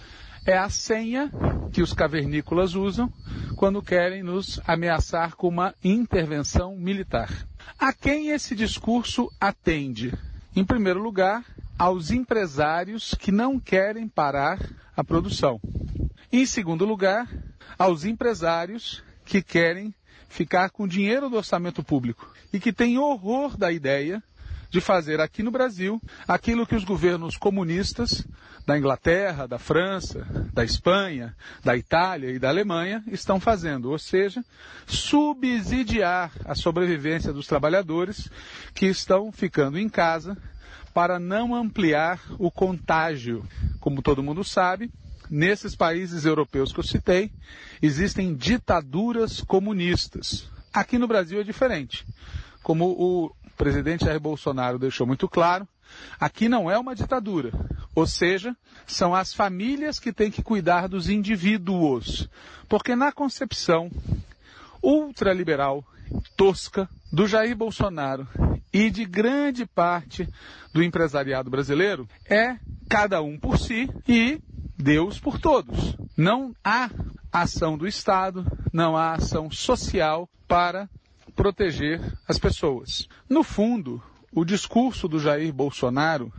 [0.45, 1.31] é a senha
[1.71, 3.11] que os cavernícolas usam
[3.55, 7.29] quando querem nos ameaçar com uma intervenção militar.
[7.77, 10.11] A quem esse discurso atende?
[10.55, 11.45] Em primeiro lugar,
[11.77, 14.59] aos empresários que não querem parar
[14.95, 15.61] a produção.
[16.31, 17.27] Em segundo lugar,
[17.77, 19.93] aos empresários que querem
[20.27, 24.23] ficar com dinheiro do orçamento público e que têm horror da ideia
[24.71, 28.25] de fazer aqui no Brasil aquilo que os governos comunistas
[28.65, 34.43] da Inglaterra, da França, da Espanha, da Itália e da Alemanha estão fazendo, ou seja,
[34.87, 38.29] subsidiar a sobrevivência dos trabalhadores
[38.73, 40.37] que estão ficando em casa
[40.93, 43.45] para não ampliar o contágio.
[43.79, 44.89] Como todo mundo sabe,
[45.29, 47.31] nesses países europeus que eu citei,
[47.81, 50.49] existem ditaduras comunistas.
[50.73, 52.05] Aqui no Brasil é diferente.
[52.63, 53.31] Como o
[53.61, 55.67] presidente Jair Bolsonaro deixou muito claro,
[56.19, 57.51] aqui não é uma ditadura.
[57.93, 62.27] Ou seja, são as famílias que têm que cuidar dos indivíduos.
[62.67, 63.91] Porque na concepção
[64.81, 65.85] ultraliberal,
[66.35, 68.27] tosca, do Jair Bolsonaro
[68.73, 70.27] e de grande parte
[70.73, 72.57] do empresariado brasileiro, é
[72.89, 74.41] cada um por si e
[74.75, 75.95] Deus por todos.
[76.17, 76.89] Não há
[77.31, 78.43] ação do Estado,
[78.73, 80.89] não há ação social para
[81.35, 83.07] proteger as pessoas.
[83.29, 84.01] No fundo,
[84.33, 86.31] o discurso do Jair Bolsonaro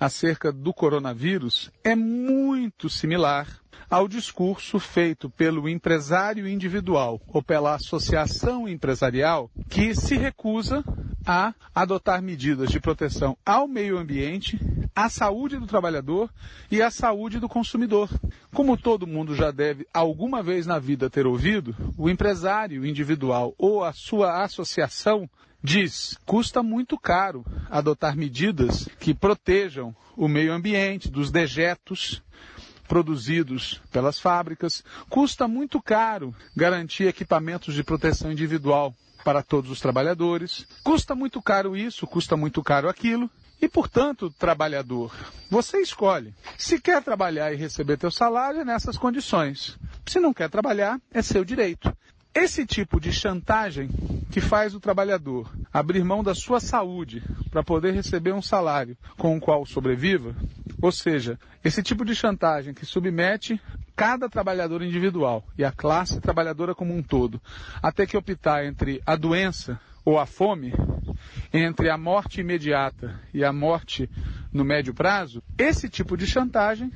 [0.00, 3.46] acerca do coronavírus é muito similar
[3.88, 10.82] ao discurso feito pelo empresário individual ou pela associação empresarial que se recusa
[11.24, 14.58] a adotar medidas de proteção ao meio ambiente,
[14.96, 16.30] à saúde do trabalhador
[16.70, 18.08] e à saúde do consumidor.
[18.54, 23.84] Como todo mundo já deve alguma vez na vida ter ouvido, o empresário individual ou
[23.84, 25.28] a sua associação
[25.62, 32.22] diz: custa muito caro adotar medidas que protejam o meio ambiente dos dejetos
[32.88, 40.66] produzidos pelas fábricas, custa muito caro garantir equipamentos de proteção individual para todos os trabalhadores,
[40.84, 43.28] custa muito caro isso, custa muito caro aquilo,
[43.60, 45.14] e, portanto, trabalhador,
[45.50, 46.34] você escolhe.
[46.58, 49.78] Se quer trabalhar e receber teu salário, é nessas condições.
[50.06, 51.94] Se não quer trabalhar, é seu direito.
[52.34, 53.88] Esse tipo de chantagem
[54.30, 59.34] que faz o trabalhador abrir mão da sua saúde para poder receber um salário com
[59.34, 60.36] o qual sobreviva,
[60.82, 63.58] ou seja, esse tipo de chantagem que submete
[63.96, 67.40] cada trabalhador individual e a classe trabalhadora como um todo
[67.82, 70.72] a ter que optar entre a doença ou a fome,
[71.52, 74.08] entre a morte imediata e a morte
[74.52, 76.92] no médio prazo, esse tipo de chantagem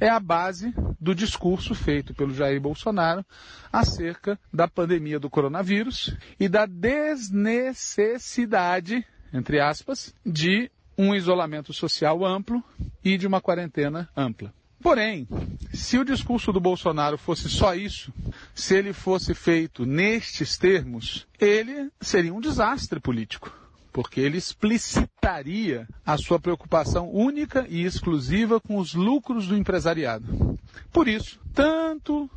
[0.00, 3.22] é a base do discurso feito pelo Jair Bolsonaro
[3.70, 12.64] acerca da pandemia do coronavírus e da desnecessidade, entre aspas, de um isolamento social amplo
[13.04, 14.50] e de uma quarentena ampla.
[14.82, 15.26] Porém,
[15.72, 18.12] se o discurso do Bolsonaro fosse só isso,
[18.54, 23.52] se ele fosse feito nestes termos, ele seria um desastre político
[23.96, 30.58] porque ele explicitaria a sua preocupação única e exclusiva com os lucros do empresariado.
[30.92, 32.28] Por isso, tanto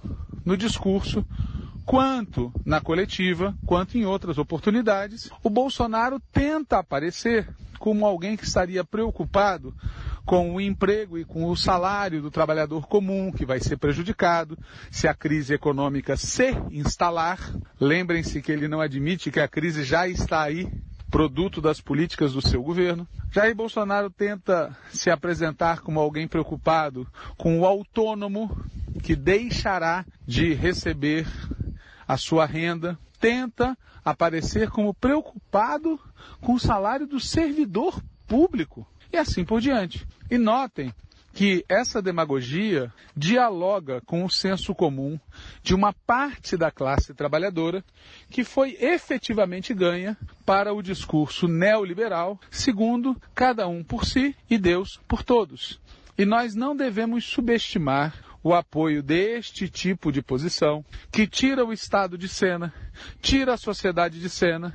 [0.45, 1.25] no discurso
[1.86, 8.86] quanto na coletiva, quanto em outras oportunidades, o Bolsonaro tenta aparecer como alguém que estaria
[8.86, 9.75] preocupado
[10.30, 14.56] com o emprego e com o salário do trabalhador comum que vai ser prejudicado
[14.92, 17.39] se a crise econômica se instalar.
[17.80, 20.72] Lembrem-se que ele não admite que a crise já está aí
[21.10, 23.08] produto das políticas do seu governo.
[23.32, 28.56] Jair Bolsonaro tenta se apresentar como alguém preocupado com o autônomo
[29.02, 31.26] que deixará de receber
[32.08, 36.00] a sua renda, tenta aparecer como preocupado
[36.39, 40.06] com o salário do servidor público e assim por diante.
[40.30, 40.93] E notem
[41.34, 45.19] que essa demagogia dialoga com o senso comum
[45.63, 47.84] de uma parte da classe trabalhadora
[48.30, 55.00] que foi efetivamente ganha para o discurso neoliberal, segundo cada um por si e Deus
[55.08, 55.80] por todos.
[56.17, 62.17] E nós não devemos subestimar o apoio deste tipo de posição, que tira o Estado
[62.17, 62.73] de cena,
[63.21, 64.73] tira a sociedade de cena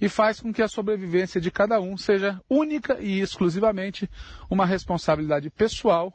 [0.00, 4.08] e faz com que a sobrevivência de cada um seja única e exclusivamente
[4.48, 6.12] uma responsabilidade pessoal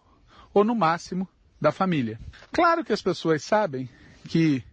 [0.53, 1.27] ou, no máximo,
[1.59, 2.19] da família.
[2.51, 3.89] Claro que as pessoas sabem
[4.27, 4.63] que,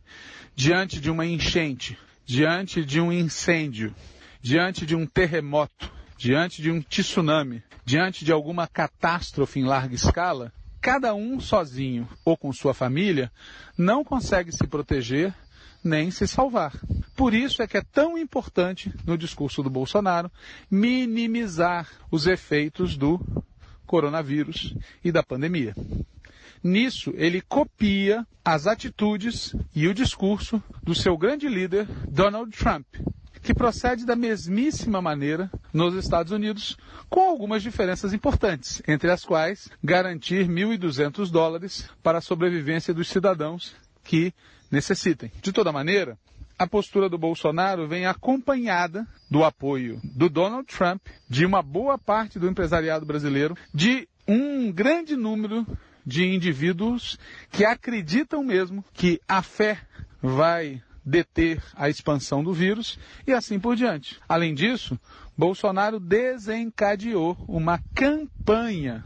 [0.55, 3.95] diante de uma enchente, diante de um incêndio,
[4.41, 10.53] diante de um terremoto, diante de um tsunami, diante de alguma catástrofe em larga escala,
[10.83, 13.31] cada um sozinho ou com sua família
[13.79, 15.33] não consegue se proteger
[15.83, 16.73] nem se salvar.
[17.17, 20.31] Por isso é que é tão importante no discurso do Bolsonaro
[20.69, 23.21] minimizar os efeitos do
[23.87, 25.75] coronavírus e da pandemia.
[26.63, 32.87] Nisso, ele copia as atitudes e o discurso do seu grande líder, Donald Trump,
[33.43, 36.77] que procede da mesmíssima maneira nos Estados Unidos,
[37.11, 43.75] com algumas diferenças importantes, entre as quais garantir 1.200 dólares para a sobrevivência dos cidadãos
[44.05, 44.33] que
[44.71, 45.31] necessitem.
[45.43, 46.17] De toda maneira,
[46.59, 52.39] a postura do Bolsonaro vem acompanhada do apoio do Donald Trump, de uma boa parte
[52.39, 55.67] do empresariado brasileiro, de um grande número
[56.07, 57.19] de indivíduos
[57.51, 59.81] que acreditam mesmo que a fé
[60.21, 64.19] vai deter a expansão do vírus e assim por diante.
[64.29, 64.99] Além disso,
[65.37, 69.03] Bolsonaro desencadeou uma campanha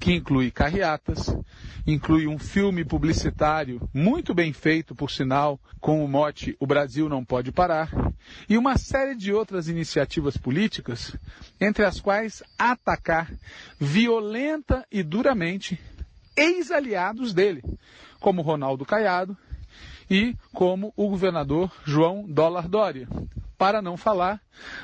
[0.00, 1.26] que inclui carreatas,
[1.86, 7.22] inclui um filme publicitário muito bem feito, por sinal, com o mote O Brasil não
[7.22, 7.90] pode parar,
[8.48, 11.14] e uma série de outras iniciativas políticas,
[11.60, 13.30] entre as quais atacar
[13.78, 15.78] violenta e duramente
[16.34, 17.62] ex-aliados dele,
[18.18, 19.36] como Ronaldo Caiado,
[20.10, 23.08] e como o governador João Dólar Dória,
[23.56, 24.40] para não falar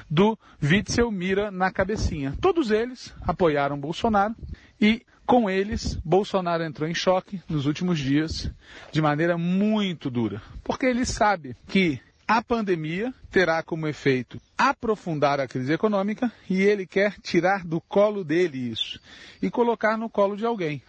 [0.09, 2.35] do Witzel Mira na cabecinha.
[2.41, 4.37] Todos eles apoiaram Bolsonaro
[4.81, 8.49] e com eles, Bolsonaro entrou em choque nos últimos dias
[8.93, 15.49] de maneira muito dura, porque ele sabe que a pandemia terá como efeito aprofundar a
[15.49, 19.01] crise econômica e ele quer tirar do colo dele isso
[19.41, 20.83] e colocar no colo de alguém.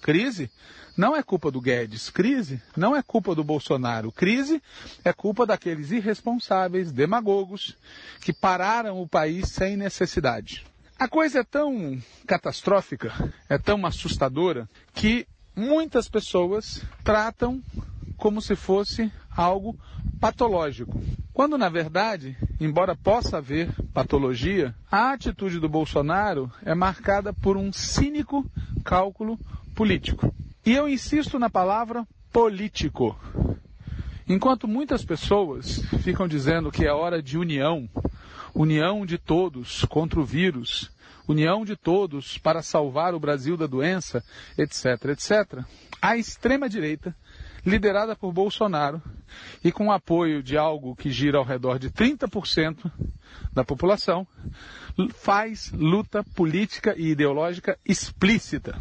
[0.00, 0.50] Crise
[0.96, 4.62] não é culpa do Guedes, crise não é culpa do Bolsonaro, crise
[5.04, 7.76] é culpa daqueles irresponsáveis, demagogos,
[8.20, 10.66] que pararam o país sem necessidade.
[10.98, 17.62] A coisa é tão catastrófica, é tão assustadora, que muitas pessoas tratam
[18.16, 19.78] como se fosse algo
[20.20, 21.00] patológico.
[21.32, 27.72] Quando, na verdade, embora possa haver patologia, a atitude do Bolsonaro é marcada por um
[27.72, 28.44] cínico
[28.84, 29.38] cálculo
[29.80, 30.30] político.
[30.66, 33.18] E eu insisto na palavra político.
[34.28, 37.88] Enquanto muitas pessoas ficam dizendo que é hora de união,
[38.54, 40.90] união de todos contra o vírus,
[41.26, 44.22] união de todos para salvar o Brasil da doença,
[44.58, 45.64] etc., etc.,
[46.02, 47.16] a extrema-direita,
[47.64, 49.00] liderada por Bolsonaro
[49.64, 52.92] e com apoio de algo que gira ao redor de 30%
[53.50, 54.26] da população,
[55.14, 58.78] faz luta política e ideológica explícita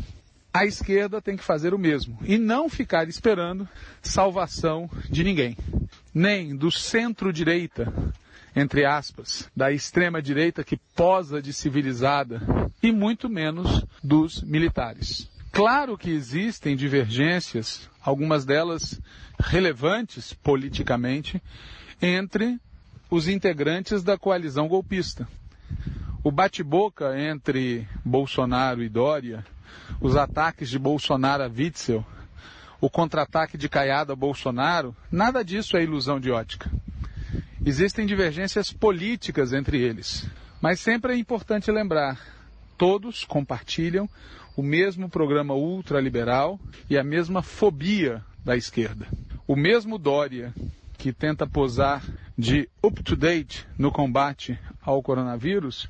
[0.59, 3.65] a esquerda tem que fazer o mesmo e não ficar esperando
[4.01, 5.55] salvação de ninguém,
[6.13, 7.93] nem do centro-direita,
[8.53, 12.41] entre aspas, da extrema-direita que posa de civilizada
[12.83, 15.31] e muito menos dos militares.
[15.49, 18.99] Claro que existem divergências, algumas delas
[19.39, 21.41] relevantes politicamente,
[22.01, 22.59] entre
[23.09, 25.25] os integrantes da coalizão golpista.
[26.21, 29.45] O bate-boca entre Bolsonaro e Dória
[30.01, 32.05] os ataques de Bolsonaro a Witzel,
[32.81, 36.71] o contra-ataque de Caiado a Bolsonaro, nada disso é ilusão de ótica.
[37.65, 40.25] Existem divergências políticas entre eles,
[40.61, 42.19] mas sempre é importante lembrar:
[42.77, 44.09] todos compartilham
[44.55, 49.07] o mesmo programa ultraliberal e a mesma fobia da esquerda.
[49.45, 50.53] O mesmo Dória
[50.97, 52.03] que tenta posar
[52.37, 55.87] de up-to-date no combate ao coronavírus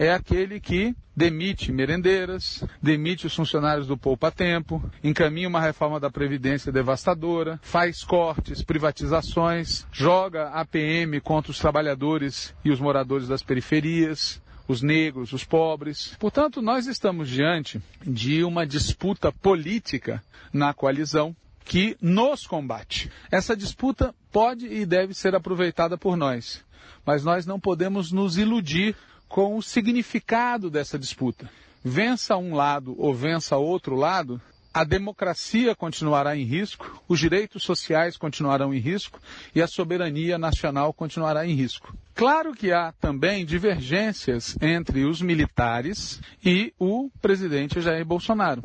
[0.00, 6.10] é aquele que demite merendeiras, demite os funcionários do Poupa Tempo, encaminha uma reforma da
[6.10, 13.42] Previdência devastadora, faz cortes, privatizações, joga a PM contra os trabalhadores e os moradores das
[13.42, 16.16] periferias, os negros, os pobres.
[16.18, 23.10] Portanto, nós estamos diante de uma disputa política na coalizão que nos combate.
[23.30, 26.64] Essa disputa pode e deve ser aproveitada por nós,
[27.04, 28.96] mas nós não podemos nos iludir
[29.30, 31.48] com o significado dessa disputa.
[31.82, 34.42] Vença um lado ou vença outro lado,
[34.74, 39.20] a democracia continuará em risco, os direitos sociais continuarão em risco
[39.54, 41.96] e a soberania nacional continuará em risco.
[42.12, 48.62] Claro que há também divergências entre os militares e o presidente Jair Bolsonaro.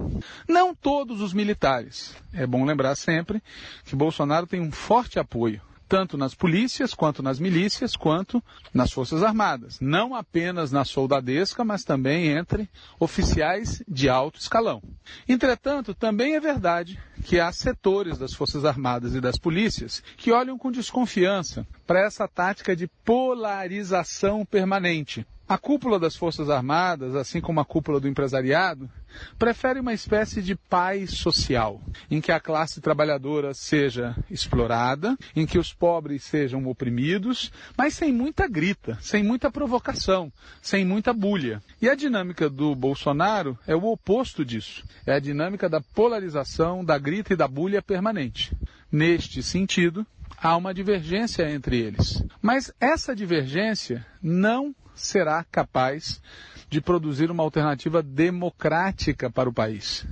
[0.49, 2.15] Não todos os militares.
[2.34, 3.41] É bom lembrar sempre
[3.86, 5.62] que Bolsonaro tem um forte apoio
[5.95, 9.77] tanto nas polícias, quanto nas milícias, quanto nas Forças Armadas.
[9.79, 14.84] Não apenas na soldadesca, mas também entre oficiais de alto escalão.
[15.25, 20.58] Entretanto, também é verdade que há setores das Forças Armadas e das polícias que olham
[20.58, 25.25] com desconfiança para essa tática de polarização permanente.
[25.47, 28.89] A cúpula das Forças Armadas, assim como a cúpula do empresariado,
[29.38, 31.79] prefere uma espécie de paz social,
[32.10, 38.12] em que a classe trabalhadora seja explorada, em que os pobres sejam oprimidos, mas sem
[38.12, 41.62] muita grita, sem muita provocação, sem muita bulha.
[41.79, 44.84] E a dinâmica do Bolsonaro é o oposto disso.
[45.05, 48.51] É a dinâmica da polarização, da grita e da bulha permanente.
[48.91, 50.08] Neste sentido,
[50.41, 52.23] há uma divergência entre eles.
[52.41, 56.21] Mas essa divergência não será capaz
[56.69, 60.05] de produzir uma alternativa democrática para o país.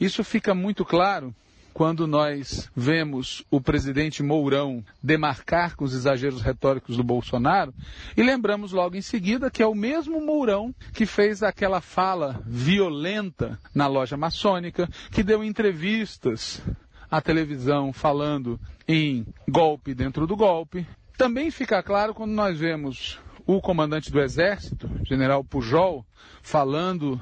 [0.00, 1.34] Isso fica muito claro
[1.74, 7.74] quando nós vemos o presidente Mourão demarcar com os exageros retóricos do Bolsonaro
[8.16, 13.58] e lembramos logo em seguida que é o mesmo Mourão que fez aquela fala violenta
[13.74, 16.62] na loja maçônica, que deu entrevistas
[17.10, 20.86] à televisão falando em golpe dentro do golpe.
[21.18, 26.04] Também fica claro quando nós vemos o comandante do Exército, general Pujol,
[26.42, 27.18] falando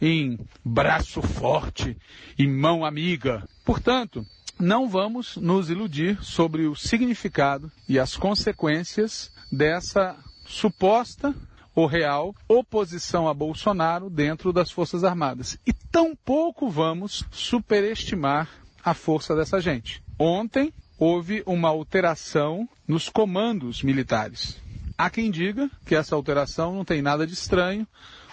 [0.00, 1.96] em braço forte
[2.38, 3.46] e mão amiga.
[3.64, 4.24] Portanto,
[4.58, 11.34] não vamos nos iludir sobre o significado e as consequências dessa suposta
[11.74, 15.58] ou real oposição a Bolsonaro dentro das Forças Armadas.
[15.66, 18.48] E tampouco vamos superestimar
[18.82, 20.02] a força dessa gente.
[20.18, 24.62] Ontem houve uma alteração nos comandos militares.
[24.96, 27.86] Há quem diga que essa alteração não tem nada de estranho,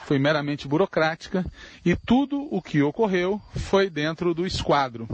[0.06, 1.46] foi meramente burocrática
[1.86, 5.08] e tudo o que ocorreu foi dentro do esquadro.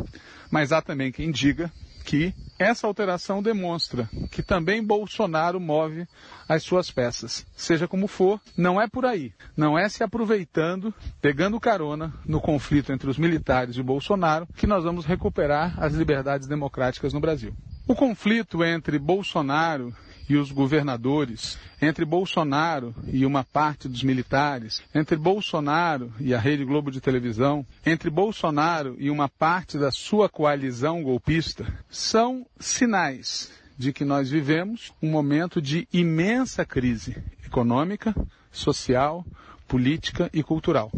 [0.51, 1.71] Mas há também quem diga
[2.03, 6.07] que essa alteração demonstra que também Bolsonaro move
[6.47, 7.45] as suas peças.
[7.55, 9.33] Seja como for, não é por aí.
[9.55, 14.85] Não é se aproveitando, pegando carona no conflito entre os militares e Bolsonaro, que nós
[14.85, 17.53] vamos recuperar as liberdades democráticas no Brasil.
[17.85, 19.93] O conflito entre Bolsonaro
[20.29, 26.65] e os governadores, entre Bolsonaro e uma parte dos militares, entre Bolsonaro e a Rede
[26.65, 33.93] Globo de televisão, entre Bolsonaro e uma parte da sua coalizão golpista, são sinais de
[33.93, 37.15] que nós vivemos um momento de imensa crise
[37.45, 38.13] econômica,
[38.51, 39.25] social,
[39.67, 40.91] política e cultural.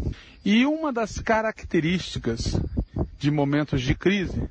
[0.44, 2.58] E uma das características
[3.20, 4.48] de momentos de crise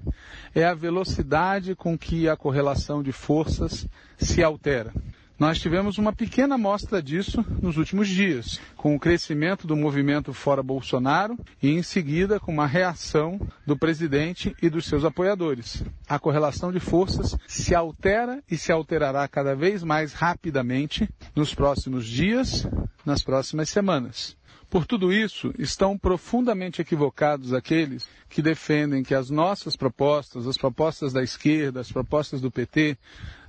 [0.54, 4.94] é a velocidade com que a correlação de forças se altera.
[5.40, 10.62] Nós tivemos uma pequena amostra disso nos últimos dias, com o crescimento do movimento Fora
[10.62, 15.82] Bolsonaro e, em seguida, com uma reação do presidente e dos seus apoiadores.
[16.08, 22.06] A correlação de forças se altera e se alterará cada vez mais rapidamente nos próximos
[22.06, 22.68] dias,
[23.06, 24.39] nas próximas semanas.
[24.70, 31.12] Por tudo isso, estão profundamente equivocados aqueles que defendem que as nossas propostas, as propostas
[31.12, 32.96] da esquerda, as propostas do PT,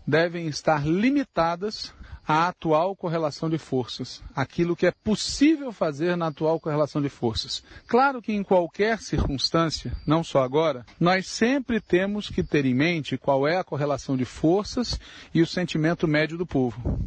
[0.06, 1.92] devem estar limitadas
[2.26, 7.62] à atual correlação de forças, aquilo que é possível fazer na atual correlação de forças.
[7.86, 13.18] Claro que em qualquer circunstância, não só agora, nós sempre temos que ter em mente
[13.18, 14.98] qual é a correlação de forças
[15.34, 16.98] e o sentimento médio do povo.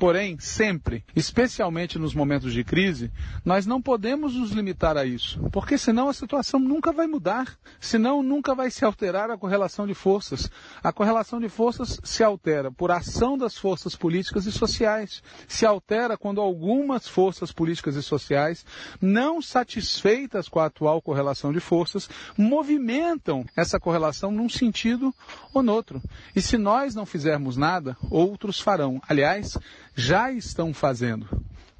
[0.00, 3.12] Porém, sempre, especialmente nos momentos de crise,
[3.44, 8.22] nós não podemos nos limitar a isso, porque senão a situação nunca vai mudar, senão
[8.22, 10.50] nunca vai se alterar a correlação de forças.
[10.82, 15.22] A correlação de forças se altera por ação das forças políticas e sociais.
[15.46, 18.64] Se altera quando algumas forças políticas e sociais,
[19.02, 25.14] não satisfeitas com a atual correlação de forças, movimentam essa correlação num sentido
[25.52, 26.00] ou no outro.
[26.34, 28.98] E se nós não fizermos nada, outros farão.
[29.06, 29.58] Aliás,
[29.94, 31.28] já estão fazendo.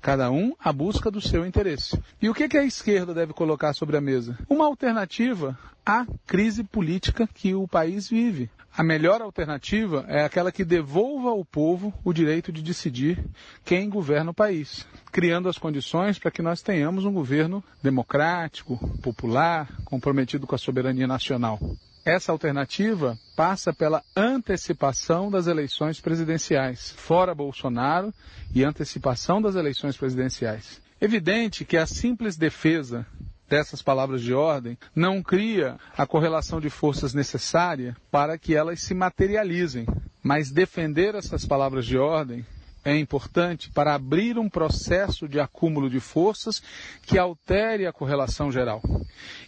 [0.01, 2.01] Cada um à busca do seu interesse.
[2.23, 4.39] E o que, que a esquerda deve colocar sobre a mesa?
[4.49, 8.51] Uma alternativa à crise política que o país vive.
[8.77, 13.23] A melhor alternativa é aquela que devolva ao povo o direito de decidir
[13.65, 19.69] quem governa o país, criando as condições para que nós tenhamos um governo democrático, popular,
[19.85, 21.59] comprometido com a soberania nacional.
[22.05, 28.13] Essa alternativa passa pela antecipação das eleições presidenciais, fora Bolsonaro
[28.55, 30.81] e antecipação das eleições presidenciais.
[31.01, 33.07] Evidente que a simples defesa
[33.49, 38.95] dessas palavras de ordem não cria a correlação de forças necessária para que elas se
[38.95, 39.87] materializem.
[40.23, 42.47] Mas defender essas palavras de ordem
[42.85, 46.63] é importante para abrir um processo de acúmulo de forças
[47.03, 48.83] que altere a correlação geral.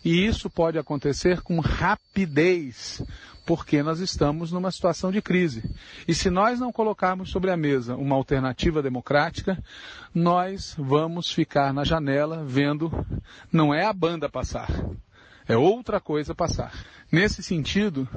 [0.04, 3.02] E isso pode acontecer com rapidez,
[3.46, 5.62] porque nós estamos numa situação de crise.
[6.06, 9.62] E se nós não colocarmos sobre a mesa uma alternativa democrática,
[10.14, 12.90] nós vamos ficar na janela vendo,
[13.50, 14.68] não é a banda passar,
[15.48, 16.72] é outra coisa passar.
[17.10, 18.08] Nesse sentido,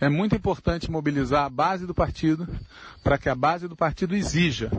[0.00, 2.48] é muito importante mobilizar a base do partido
[3.02, 4.70] para que a base do partido exija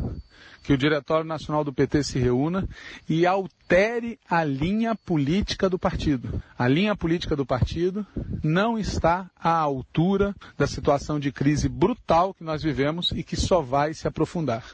[0.66, 2.68] que o Diretório Nacional do PT se reúna
[3.08, 6.42] e altere a linha política do partido.
[6.58, 8.06] A linha política do partido
[8.44, 13.62] não está à altura da situação de crise brutal que nós vivemos e que só
[13.62, 14.66] vai se aprofundar.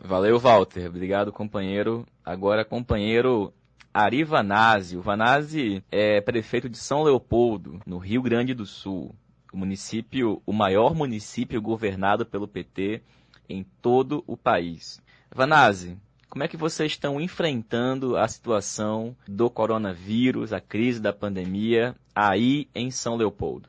[0.00, 0.86] Valeu, Walter.
[0.86, 2.06] Obrigado, companheiro.
[2.24, 3.52] Agora, companheiro
[3.92, 4.96] Ari Vanazzi.
[4.96, 9.12] O Vanazzi é prefeito de São Leopoldo, no Rio Grande do Sul
[9.52, 13.02] o município, o maior município governado pelo PT
[13.48, 15.00] em todo o país.
[15.34, 15.96] Vanazzi,
[16.28, 22.68] como é que vocês estão enfrentando a situação do coronavírus, a crise da pandemia aí
[22.74, 23.68] em São Leopoldo?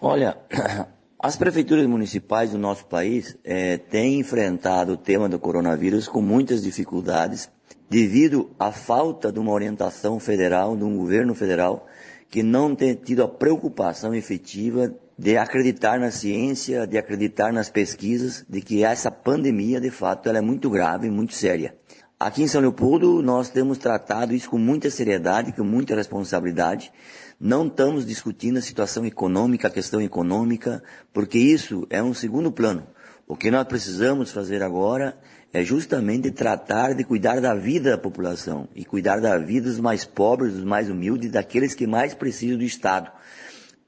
[0.00, 0.36] Olha,
[1.18, 6.62] as prefeituras municipais do nosso país é, têm enfrentado o tema do coronavírus com muitas
[6.62, 7.48] dificuldades
[7.88, 11.86] devido à falta de uma orientação federal, de um governo federal
[12.28, 18.44] que não tem tido a preocupação efetiva de acreditar na ciência, de acreditar nas pesquisas,
[18.48, 21.76] de que essa pandemia, de fato, ela é muito grave, muito séria.
[22.18, 26.92] Aqui em São Leopoldo, nós temos tratado isso com muita seriedade, com muita responsabilidade.
[27.40, 32.86] Não estamos discutindo a situação econômica, a questão econômica, porque isso é um segundo plano.
[33.26, 35.16] O que nós precisamos fazer agora
[35.52, 40.04] é justamente tratar de cuidar da vida da população e cuidar da vida dos mais
[40.04, 43.10] pobres, dos mais humildes, daqueles que mais precisam do Estado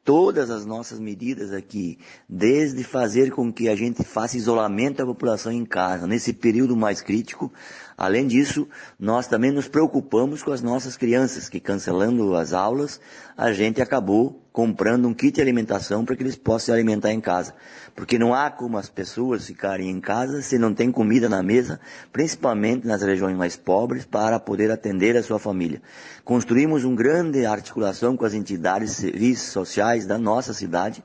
[0.06, 1.98] todas as nossas medidas aqui,
[2.28, 7.02] desde fazer com que a gente faça isolamento da população em casa, nesse período mais
[7.02, 7.52] crítico,
[7.96, 8.68] Além disso,
[8.98, 13.00] nós também nos preocupamos com as nossas crianças, que cancelando as aulas,
[13.36, 17.20] a gente acabou comprando um kit de alimentação para que eles possam se alimentar em
[17.20, 17.54] casa.
[17.94, 21.78] Porque não há como as pessoas ficarem em casa se não tem comida na mesa,
[22.12, 25.80] principalmente nas regiões mais pobres, para poder atender a sua família.
[26.24, 31.02] Construímos uma grande articulação com as entidades serviços sociais da nossa cidade,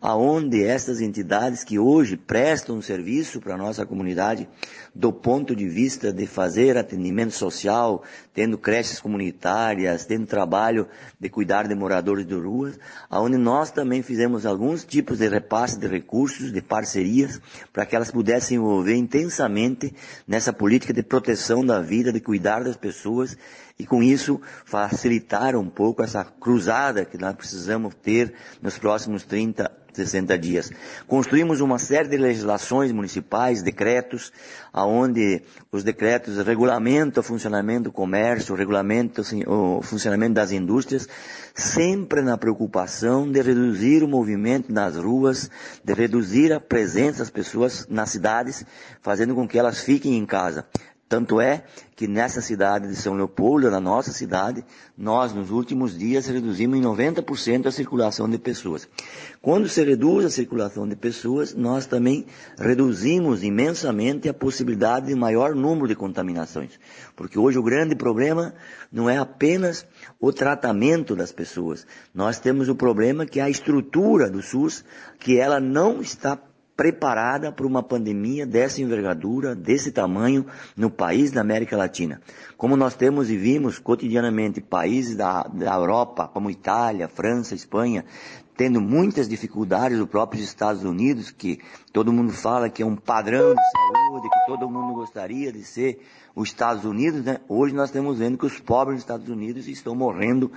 [0.00, 4.48] aonde essas entidades que hoje prestam serviço para a nossa comunidade,
[4.98, 8.02] do ponto de vista de fazer atendimento social,
[8.34, 10.88] tendo creches comunitárias, tendo trabalho
[11.20, 12.76] de cuidar de moradores de ruas,
[13.08, 17.40] aonde nós também fizemos alguns tipos de repasse de recursos, de parcerias,
[17.72, 19.94] para que elas pudessem envolver intensamente
[20.26, 23.38] nessa política de proteção da vida, de cuidar das pessoas
[23.78, 29.78] e com isso facilitar um pouco essa cruzada que nós precisamos ter nos próximos 30
[29.98, 30.70] 60 dias.
[31.06, 34.32] Construímos uma série de legislações municipais, decretos,
[34.88, 41.06] aonde os decretos regulamentam o funcionamento do comércio, regulamentam assim, o funcionamento das indústrias,
[41.54, 45.50] sempre na preocupação de reduzir o movimento nas ruas,
[45.84, 48.64] de reduzir a presença das pessoas nas cidades,
[49.02, 50.66] fazendo com que elas fiquem em casa.
[51.08, 51.64] Tanto é
[51.96, 54.62] que nessa cidade de São Leopoldo, na nossa cidade,
[54.96, 58.86] nós nos últimos dias reduzimos em 90% a circulação de pessoas.
[59.40, 62.26] Quando se reduz a circulação de pessoas, nós também
[62.58, 66.78] reduzimos imensamente a possibilidade de maior número de contaminações.
[67.16, 68.52] Porque hoje o grande problema
[68.92, 69.86] não é apenas
[70.20, 71.86] o tratamento das pessoas.
[72.14, 74.84] Nós temos o problema que é a estrutura do SUS,
[75.18, 76.36] que ela não está
[76.78, 82.20] preparada para uma pandemia dessa envergadura, desse tamanho, no país da América Latina.
[82.56, 88.04] Como nós temos e vimos cotidianamente países da, da Europa, como Itália, França, Espanha,
[88.58, 91.60] tendo muitas dificuldades, os próprios Estados Unidos, que
[91.92, 96.00] todo mundo fala que é um padrão de saúde, que todo mundo gostaria de ser
[96.34, 97.38] os Estados Unidos, né?
[97.48, 100.50] Hoje nós estamos vendo que os pobres dos Estados Unidos estão morrendo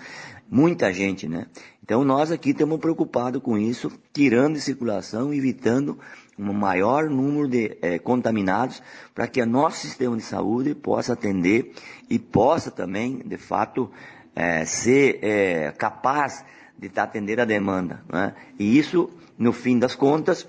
[0.50, 1.46] muita gente, né?
[1.84, 6.00] Então nós aqui estamos preocupados com isso, tirando de circulação, evitando
[6.40, 8.82] um maior número de é, contaminados,
[9.14, 11.72] para que o nosso sistema de saúde possa atender
[12.10, 13.92] e possa também, de fato,
[14.36, 16.44] é, ser é, capaz
[16.90, 18.04] de atender a demanda.
[18.12, 18.34] Né?
[18.58, 20.48] E isso, no fim das contas,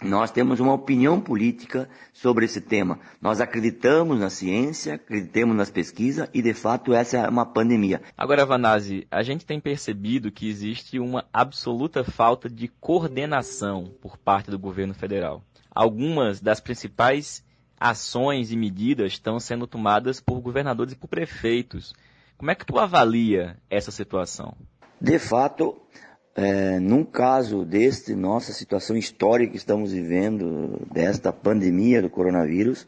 [0.00, 3.00] nós temos uma opinião política sobre esse tema.
[3.20, 8.00] Nós acreditamos na ciência, acreditamos nas pesquisas e, de fato, essa é uma pandemia.
[8.16, 14.50] Agora, Vanazzi, a gente tem percebido que existe uma absoluta falta de coordenação por parte
[14.50, 15.42] do governo federal.
[15.68, 17.44] Algumas das principais
[17.78, 21.92] ações e medidas estão sendo tomadas por governadores e por prefeitos.
[22.36, 24.56] Como é que tu avalia essa situação?
[25.00, 25.76] De fato,
[26.34, 32.86] é, num caso deste, nossa situação histórica que estamos vivendo, desta pandemia do coronavírus,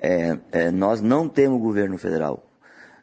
[0.00, 2.44] é, é, nós não temos governo federal.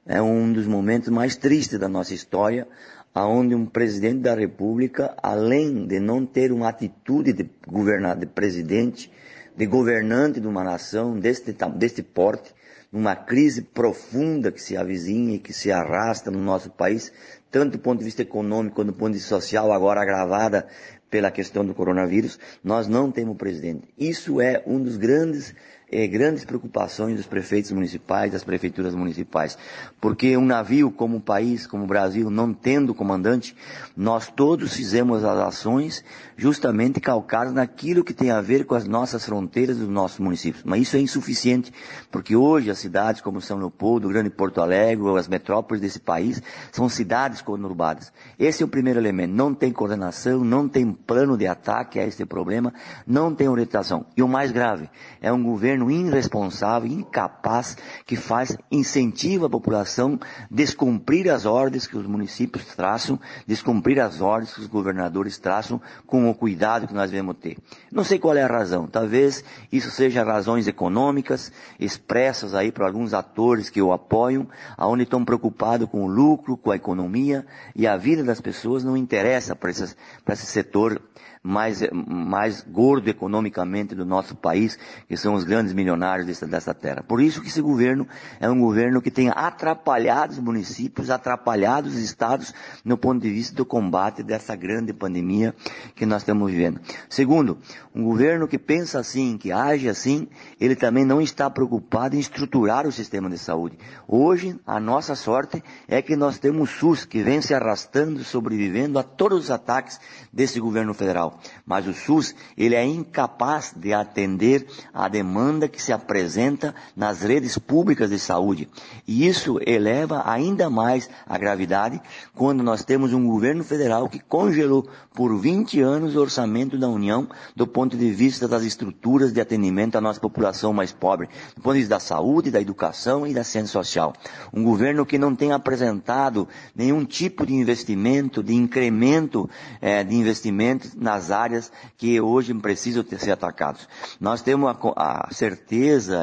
[0.05, 2.67] É um dos momentos mais tristes da nossa história,
[3.13, 9.11] aonde um presidente da República, além de não ter uma atitude de governar, de presidente,
[9.55, 12.53] de governante de uma nação deste, deste porte,
[12.91, 17.11] numa crise profunda que se avizinha e que se arrasta no nosso país,
[17.51, 20.65] tanto do ponto de vista econômico quanto do ponto de vista social, agora agravada
[21.09, 23.93] pela questão do coronavírus, nós não temos presidente.
[23.97, 25.53] Isso é um dos grandes
[25.91, 29.57] é, grandes preocupações dos prefeitos municipais, das prefeituras municipais.
[29.99, 33.55] Porque um navio como um país, como o Brasil, não tendo comandante,
[33.95, 36.03] nós todos fizemos as ações
[36.37, 40.63] justamente calcadas naquilo que tem a ver com as nossas fronteiras dos nossos municípios.
[40.63, 41.73] Mas isso é insuficiente,
[42.09, 46.41] porque hoje as cidades como São Leopoldo, Grande Porto Alegre, ou as metrópoles desse país,
[46.71, 48.11] são cidades conurbadas.
[48.39, 49.33] Esse é o primeiro elemento.
[49.33, 52.73] Não tem coordenação, não tem plano de ataque a este problema,
[53.05, 54.05] não tem orientação.
[54.15, 54.89] E o mais grave,
[55.21, 60.19] é um governo governo irresponsável, incapaz, que faz, incentiva a população
[60.49, 66.29] descumprir as ordens que os municípios traçam, descumprir as ordens que os governadores traçam com
[66.29, 67.57] o cuidado que nós devemos ter.
[67.91, 68.87] Não sei qual é a razão.
[68.87, 75.25] Talvez isso seja razões econômicas, expressas aí por alguns atores que o apoiam, aonde estão
[75.25, 79.71] preocupados com o lucro, com a economia, e a vida das pessoas não interessa para
[79.71, 81.01] esse, para esse setor
[81.43, 84.77] mais, mais gordo economicamente do nosso país,
[85.07, 87.03] que são os grandes milionários dessa, dessa terra.
[87.03, 88.07] Por isso que esse governo
[88.39, 92.53] é um governo que tem atrapalhado os municípios, atrapalhado os estados
[92.83, 95.55] no ponto de vista do combate dessa grande pandemia
[95.95, 96.79] que nós estamos vivendo.
[97.09, 97.57] Segundo,
[97.93, 100.27] um governo que pensa assim, que age assim,
[100.59, 103.77] ele também não está preocupado em estruturar o sistema de saúde.
[104.07, 108.99] Hoje, a nossa sorte é que nós temos o SUS que vem se arrastando, sobrevivendo
[108.99, 109.99] a todos os ataques
[110.31, 110.91] desse governo.
[110.93, 111.39] Federal.
[111.65, 117.57] Mas o SUS, ele é incapaz de atender a demanda que se apresenta nas redes
[117.57, 118.69] públicas de saúde.
[119.07, 122.01] E isso eleva ainda mais a gravidade
[122.33, 127.27] quando nós temos um governo federal que congelou por 20 anos o orçamento da União
[127.55, 131.73] do ponto de vista das estruturas de atendimento à nossa população mais pobre, do ponto
[131.73, 134.13] de vista da saúde, da educação e da ciência social.
[134.53, 139.49] Um governo que não tem apresentado nenhum tipo de investimento, de incremento
[139.81, 143.87] é, de investimentos nas áreas que hoje precisam ser atacados.
[144.19, 145.50] Nós temos a, a certeza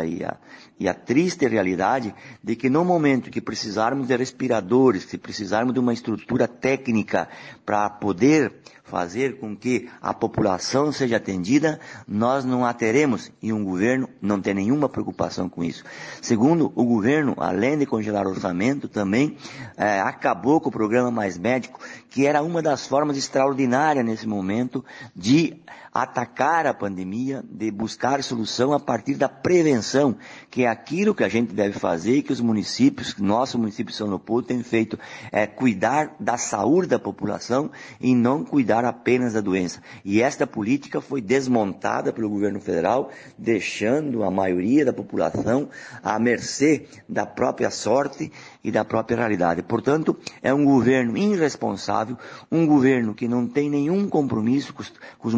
[0.06, 0.36] e a,
[0.78, 5.80] e a triste realidade de que no momento que precisarmos de respiradores, se precisarmos de
[5.80, 7.28] uma estrutura técnica
[7.64, 8.52] para poder
[8.88, 14.40] fazer com que a população seja atendida, nós não a teremos e um governo não
[14.40, 15.84] tem nenhuma preocupação com isso.
[16.22, 19.36] Segundo, o governo, além de congelar o orçamento, também
[19.76, 24.84] é, acabou com o programa Mais Médico, que era uma das formas extraordinárias nesse momento
[25.14, 25.60] de
[26.02, 30.16] atacar a pandemia, de buscar solução a partir da prevenção,
[30.50, 33.96] que é aquilo que a gente deve fazer e que os municípios, nosso município de
[33.96, 34.98] São Leopoldo tem feito,
[35.32, 37.70] é cuidar da saúde da população
[38.00, 39.80] e não cuidar apenas da doença.
[40.04, 45.68] E esta política foi desmontada pelo governo federal, deixando a maioria da população
[46.02, 48.30] à mercê da própria sorte
[48.62, 49.62] e da própria realidade.
[49.62, 52.16] Portanto, é um governo irresponsável,
[52.50, 55.34] um governo que não tem nenhum compromisso com os, com os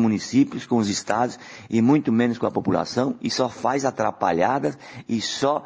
[0.51, 1.39] municípios, com os estados
[1.69, 4.77] e muito menos com a população e só faz atrapalhadas
[5.09, 5.65] e só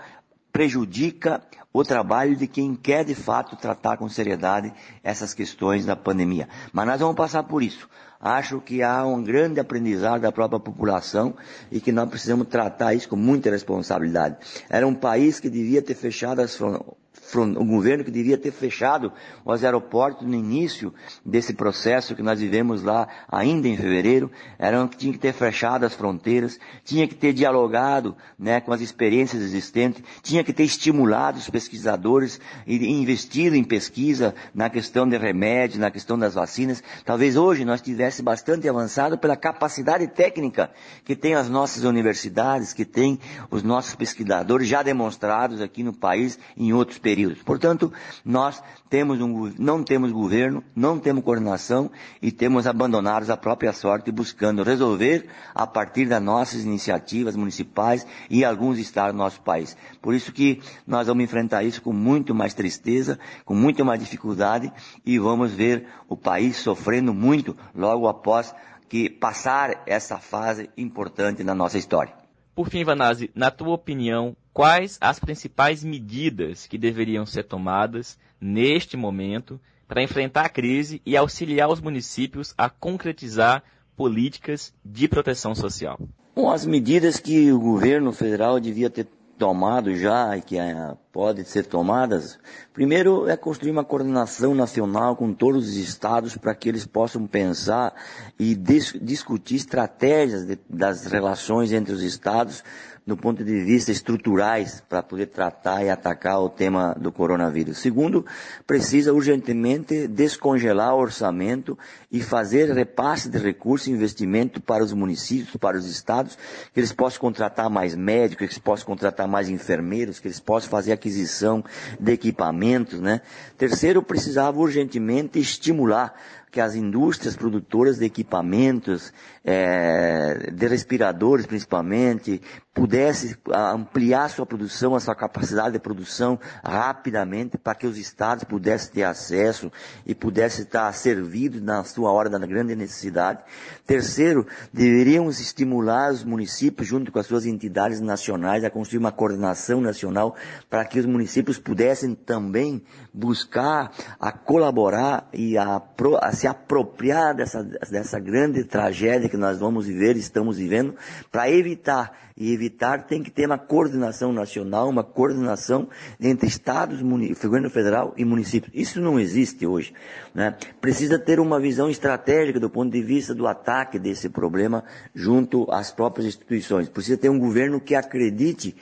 [0.52, 4.72] prejudica o trabalho de quem quer de fato tratar com seriedade
[5.02, 6.48] essas questões da pandemia.
[6.72, 7.88] Mas nós vamos passar por isso.
[8.20, 11.34] Acho que há um grande aprendizado da própria população
[11.70, 14.36] e que nós precisamos tratar isso com muita responsabilidade.
[14.70, 17.03] Era um país que devia ter fechado as fronteiras
[17.34, 19.12] o governo que devia ter fechado
[19.44, 20.92] os aeroportos no início
[21.24, 25.84] desse processo que nós vivemos lá ainda em fevereiro, era que tinha que ter fechado
[25.84, 31.38] as fronteiras, tinha que ter dialogado né, com as experiências existentes, tinha que ter estimulado
[31.38, 36.82] os pesquisadores e investido em pesquisa na questão de remédios, na questão das vacinas.
[37.04, 40.70] Talvez hoje nós tivesse bastante avançado pela capacidade técnica
[41.04, 43.18] que tem as nossas universidades, que tem
[43.50, 47.40] os nossos pesquisadores já demonstrados aqui no país em outros períodos períodos.
[47.44, 47.92] Portanto,
[48.24, 48.60] nós
[48.90, 51.88] temos um, não temos governo, não temos coordenação
[52.20, 58.44] e temos abandonados a própria sorte buscando resolver a partir das nossas iniciativas municipais e
[58.44, 59.76] alguns estados do nosso país.
[60.02, 64.72] Por isso que nós vamos enfrentar isso com muito mais tristeza, com muito mais dificuldade
[65.06, 68.52] e vamos ver o país sofrendo muito logo após
[68.88, 72.12] que passar essa fase importante na nossa história.
[72.56, 78.96] Por fim, Vanazzi, na tua opinião, quais as principais medidas que deveriam ser tomadas neste
[78.96, 83.64] momento para enfrentar a crise e auxiliar os municípios a concretizar
[83.96, 85.98] políticas de proteção social?
[86.34, 91.44] Bom, as medidas que o governo federal devia ter tomado já e que é, pode
[91.44, 92.38] ser tomadas,
[92.72, 97.92] primeiro é construir uma coordenação nacional com todos os estados para que eles possam pensar
[98.38, 102.62] e dis discutir estratégias de, das relações entre os estados
[103.06, 107.78] do ponto de vista estruturais para poder tratar e atacar o tema do coronavírus.
[107.78, 108.24] Segundo,
[108.66, 111.78] precisa urgentemente descongelar o orçamento
[112.10, 116.38] e fazer repasse de recursos e investimento para os municípios, para os estados,
[116.72, 120.70] que eles possam contratar mais médicos, que eles possam contratar mais enfermeiros, que eles possam
[120.70, 121.62] fazer aquisição
[122.00, 123.20] de equipamentos, né?
[123.58, 126.14] Terceiro, precisava urgentemente estimular
[126.54, 129.12] que as indústrias produtoras de equipamentos,
[129.44, 132.40] é, de respiradores principalmente,
[132.72, 138.92] pudesse ampliar sua produção, a sua capacidade de produção rapidamente para que os estados pudessem
[138.92, 139.70] ter acesso
[140.06, 143.40] e pudessem estar servidos na sua hora da grande necessidade.
[143.84, 149.80] Terceiro, deveríamos estimular os municípios, junto com as suas entidades nacionais, a construir uma coordenação
[149.80, 150.36] nacional
[150.70, 152.80] para que os municípios pudessem também
[153.12, 155.82] buscar a colaborar e a,
[156.20, 160.94] a se apropriar dessa, dessa grande tragédia que nós vamos viver, estamos vivendo,
[161.30, 162.24] para evitar.
[162.36, 165.88] E evitar tem que ter uma coordenação nacional, uma coordenação
[166.20, 168.72] entre estados, governo federal e municípios.
[168.74, 169.94] Isso não existe hoje.
[170.34, 170.56] Né?
[170.80, 174.82] Precisa ter uma visão estratégica do ponto de vista do ataque desse problema
[175.14, 176.88] junto às próprias instituições.
[176.88, 178.74] Precisa ter um governo que acredite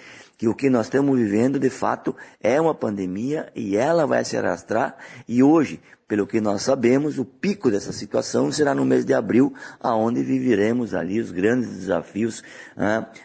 [0.43, 4.37] que o que nós estamos vivendo, de fato, é uma pandemia e ela vai se
[4.37, 4.97] arrastrar.
[5.29, 5.79] E hoje,
[6.13, 10.93] pelo que nós sabemos, o pico dessa situação será no mês de abril, aonde viveremos
[10.93, 12.43] ali os grandes desafios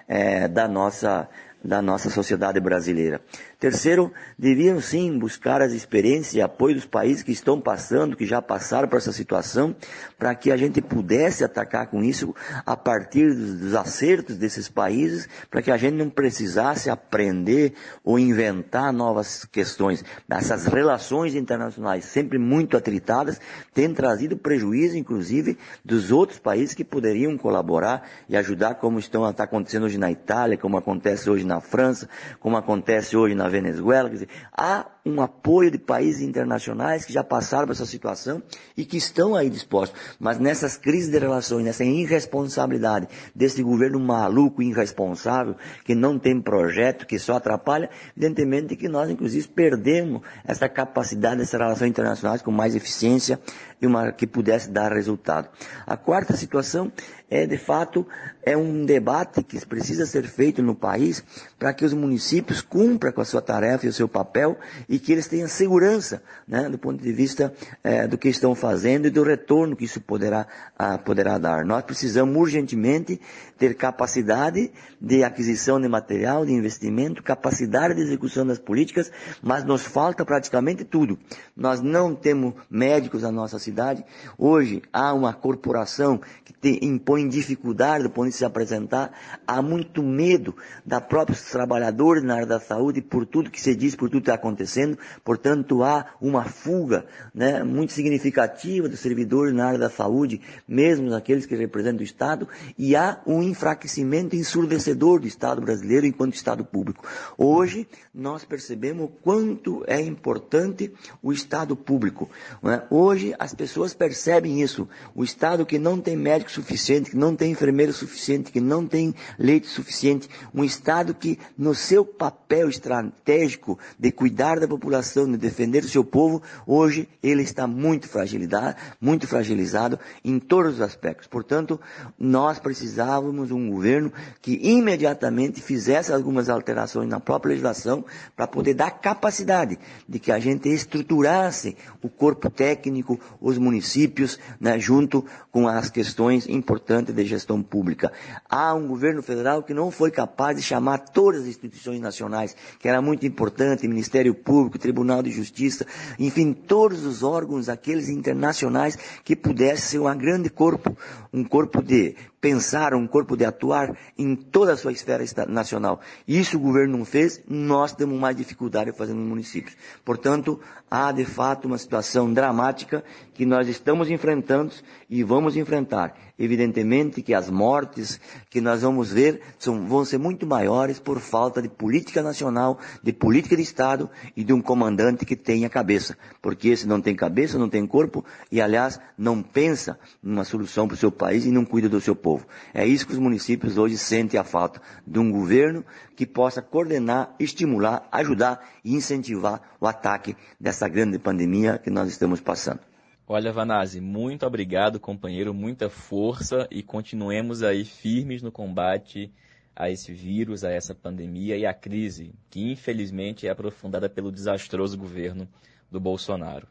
[0.07, 1.27] é, da nossa
[1.61, 3.19] da nossa sociedade brasileira.
[3.59, 8.39] Terceiro, deviam sim buscar as experiências e apoio dos países que estão passando, que já
[8.39, 9.75] passaram por essa situação,
[10.15, 15.63] para que a gente pudesse atacar com isso a partir dos acertos desses países, para
[15.63, 20.05] que a gente não precisasse aprender ou inventar novas questões.
[20.29, 23.41] Essas relações internacionais, sempre muito atritadas,
[23.73, 29.45] têm trazido prejuízo, inclusive, dos outros países que poderiam colaborar e ajudar, como estão está
[29.45, 32.07] acontecendo hoje na Itália, como acontece hoje na França,
[32.39, 34.09] como acontece hoje na Venezuela.
[34.09, 38.41] Quer dizer, há um apoio de países internacionais que já passaram por essa situação
[38.75, 39.99] e que estão aí dispostos.
[40.19, 47.05] Mas nessas crises de relações, nessa irresponsabilidade desse governo maluco, irresponsável, que não tem projeto,
[47.05, 52.75] que só atrapalha, evidentemente que nós, inclusive, perdemos essa capacidade dessas relações internacionais com mais
[52.75, 53.39] eficiência
[53.81, 55.49] e uma que pudesse dar resultado.
[55.85, 56.91] A quarta situação
[57.29, 58.07] é, de fato,
[58.41, 61.23] é um debate que precisa ser feito no país
[61.59, 65.11] para que os municípios cumpram com a sua tarefa e o seu papel e que
[65.11, 69.23] eles tenham segurança, né, do ponto de vista é, do que estão fazendo e do
[69.23, 71.65] retorno que isso poderá, ah, poderá dar.
[71.65, 73.19] Nós precisamos urgentemente
[73.57, 74.71] ter capacidade
[75.01, 80.83] de aquisição de material, de investimento, capacidade de execução das políticas, mas nos falta praticamente
[80.83, 81.17] tudo.
[81.55, 84.05] Nós não temos médicos na nossa cidade.
[84.37, 89.11] Hoje há uma corporação que te impõe dificuldade do ponto de se apresentar.
[89.45, 93.95] Há muito medo da próprios trabalhadores na área da saúde por tudo que se diz,
[93.95, 94.86] por tudo que está acontecendo.
[95.23, 101.45] Portanto, há uma fuga né, muito significativa dos servidores na área da saúde, mesmo aqueles
[101.45, 107.05] que representam o Estado, e há um enfraquecimento ensurdecedor do Estado brasileiro enquanto Estado público.
[107.37, 112.29] Hoje, nós percebemos o quanto é importante o Estado público.
[112.63, 112.83] É?
[112.89, 114.87] Hoje, as pessoas percebem isso.
[115.15, 119.13] O Estado que não tem médico suficiente, que não tem enfermeiro suficiente, que não tem
[119.37, 125.83] leite suficiente, um Estado que, no seu papel estratégico de cuidar da população, de defender
[125.83, 131.27] o seu povo, hoje ele está muito fragilizado, muito fragilizado em todos os aspectos.
[131.27, 131.79] Portanto,
[132.17, 134.11] nós precisávamos um governo
[134.41, 138.03] que imediatamente fizesse algumas alterações na própria legislação
[138.35, 144.79] para poder dar capacidade de que a gente estruturasse o corpo técnico, os municípios, né,
[144.79, 148.11] junto com as questões importantes de gestão pública.
[148.49, 152.87] Há um governo federal que não foi capaz de chamar todas as instituições nacionais, que
[152.87, 155.85] era muito importante, Ministério Público, Tribunal de Justiça,
[156.17, 160.95] enfim, todos os órgãos, aqueles internacionais que pudessem ser um grande corpo,
[161.31, 165.99] um corpo de pensar, um corpo de atuar em toda a sua esfera nacional.
[166.27, 169.75] Isso o governo não fez, nós temos mais dificuldade fazendo nos municípios.
[170.05, 170.59] Portanto,
[170.89, 174.73] há de fato uma situação dramática que nós estamos enfrentando
[175.09, 176.15] e vamos enfrentar.
[176.39, 178.19] Evidentemente que as mortes
[178.49, 183.11] que nós vamos ver são, vão ser muito maiores por falta de política nacional, de
[183.11, 186.15] política de Estado e de um comandante que tenha cabeça.
[186.41, 190.95] Porque esse não tem cabeça, não tem corpo e, aliás, não pensa numa solução para
[190.95, 192.26] o seu país e não cuida do seu povo.
[192.73, 197.35] É isso que os municípios hoje sentem a falta de um governo que possa coordenar,
[197.39, 202.79] estimular, ajudar e incentivar o ataque dessa grande pandemia que nós estamos passando.
[203.27, 209.31] Olha, Vanazzi, muito obrigado, companheiro, muita força e continuemos aí firmes no combate
[209.75, 214.97] a esse vírus, a essa pandemia e à crise, que infelizmente é aprofundada pelo desastroso
[214.97, 215.47] governo
[215.91, 216.67] do Bolsonaro.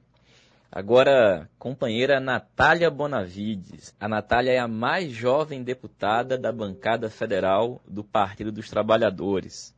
[0.71, 3.95] Agora, companheira Natália Bonavides.
[4.01, 9.75] A Natália é a mais jovem deputada da bancada federal do Partido dos Trabalhadores.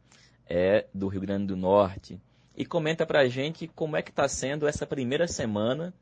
[0.48, 2.20] É do Rio Grande do Norte.
[2.56, 5.92] E comenta pra gente como é que está sendo essa primeira semana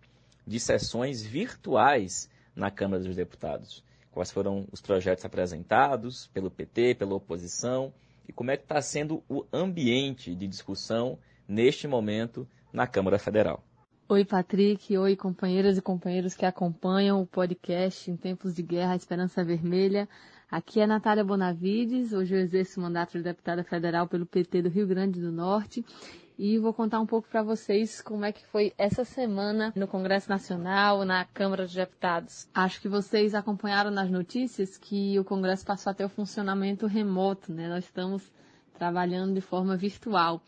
[0.47, 3.85] de sessões virtuais na Câmara dos Deputados.
[4.13, 7.93] Quais foram os projetos apresentados pelo PT, pela oposição
[8.27, 13.63] e como é que está sendo o ambiente de discussão neste momento na Câmara Federal.
[14.09, 14.97] Oi, Patrick.
[14.97, 20.09] Oi, companheiras e companheiros que acompanham o podcast Em Tempos de Guerra, Esperança Vermelha.
[20.49, 22.13] Aqui é Natália Bonavides.
[22.13, 25.85] Hoje eu exerço o mandato de deputada federal pelo PT do Rio Grande do Norte
[26.39, 30.31] e vou contar um pouco para vocês como é que foi essa semana no Congresso
[30.31, 32.49] Nacional, na Câmara dos Deputados.
[32.55, 37.53] Acho que vocês acompanharam nas notícias que o Congresso passou a ter o funcionamento remoto,
[37.53, 37.69] né?
[37.69, 38.33] Nós estamos
[38.79, 40.41] trabalhando de forma virtual.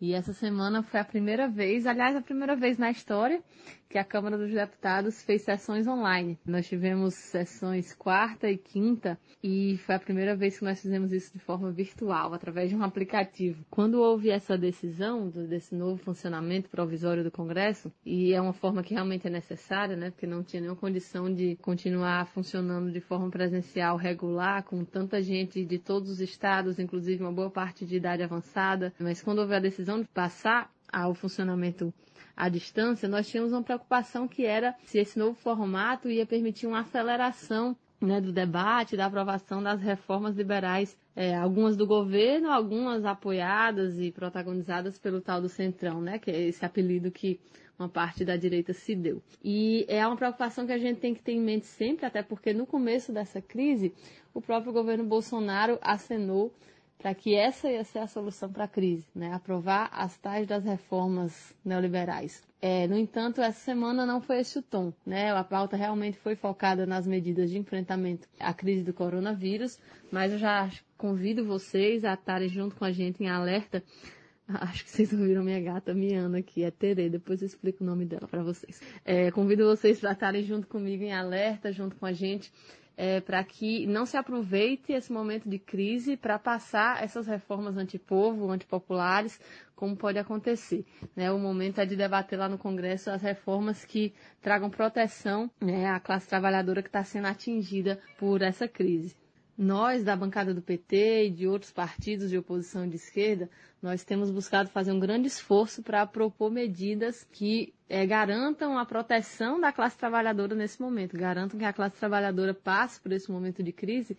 [0.00, 3.42] E essa semana foi a primeira vez, aliás, a primeira vez na história
[3.88, 6.38] que a Câmara dos Deputados fez sessões online.
[6.44, 11.32] Nós tivemos sessões quarta e quinta e foi a primeira vez que nós fizemos isso
[11.32, 13.64] de forma virtual, através de um aplicativo.
[13.70, 18.94] Quando houve essa decisão desse novo funcionamento provisório do Congresso, e é uma forma que
[18.94, 23.96] realmente é necessária, né, porque não tinha nenhuma condição de continuar funcionando de forma presencial
[23.96, 28.92] regular, com tanta gente de todos os estados, inclusive uma boa parte de idade avançada,
[28.98, 31.92] mas quando houve a decisão de passar ao funcionamento
[32.36, 36.80] à distância, nós tínhamos uma preocupação que era se esse novo formato ia permitir uma
[36.80, 43.98] aceleração né, do debate, da aprovação das reformas liberais, é, algumas do governo, algumas apoiadas
[43.98, 47.40] e protagonizadas pelo tal do Centrão, né, que é esse apelido que
[47.78, 49.22] uma parte da direita se deu.
[49.42, 52.52] E é uma preocupação que a gente tem que ter em mente sempre, até porque
[52.52, 53.94] no começo dessa crise,
[54.32, 56.52] o próprio governo Bolsonaro acenou
[56.98, 59.32] para que essa ia ser a solução para a crise, né?
[59.32, 62.42] aprovar as tais das reformas neoliberais.
[62.60, 64.92] É, no entanto, essa semana não foi esse o tom.
[65.04, 65.30] Né?
[65.30, 69.78] A pauta realmente foi focada nas medidas de enfrentamento à crise do coronavírus,
[70.10, 73.82] mas eu já convido vocês a estarem junto com a gente em alerta.
[74.48, 78.04] Acho que vocês ouviram minha gata miando aqui, é Tere, depois eu explico o nome
[78.04, 78.80] dela para vocês.
[79.04, 82.50] É, convido vocês para estarem junto comigo em alerta, junto com a gente
[82.96, 88.50] é, para que não se aproveite esse momento de crise para passar essas reformas antipovo,
[88.50, 89.38] antipopulares,
[89.74, 90.84] como pode acontecer.
[91.14, 91.30] Né?
[91.30, 96.00] O momento é de debater lá no Congresso as reformas que tragam proteção né, à
[96.00, 99.14] classe trabalhadora que está sendo atingida por essa crise.
[99.58, 103.48] Nós, da bancada do PT e de outros partidos de oposição de esquerda,
[103.80, 109.58] nós temos buscado fazer um grande esforço para propor medidas que é, garantam a proteção
[109.58, 113.72] da classe trabalhadora nesse momento, garantam que a classe trabalhadora passe por esse momento de
[113.72, 114.16] crise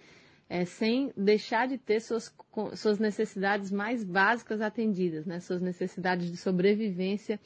[0.50, 2.34] é, sem deixar de ter suas,
[2.76, 7.40] suas necessidades mais básicas atendidas, né, suas necessidades de sobrevivência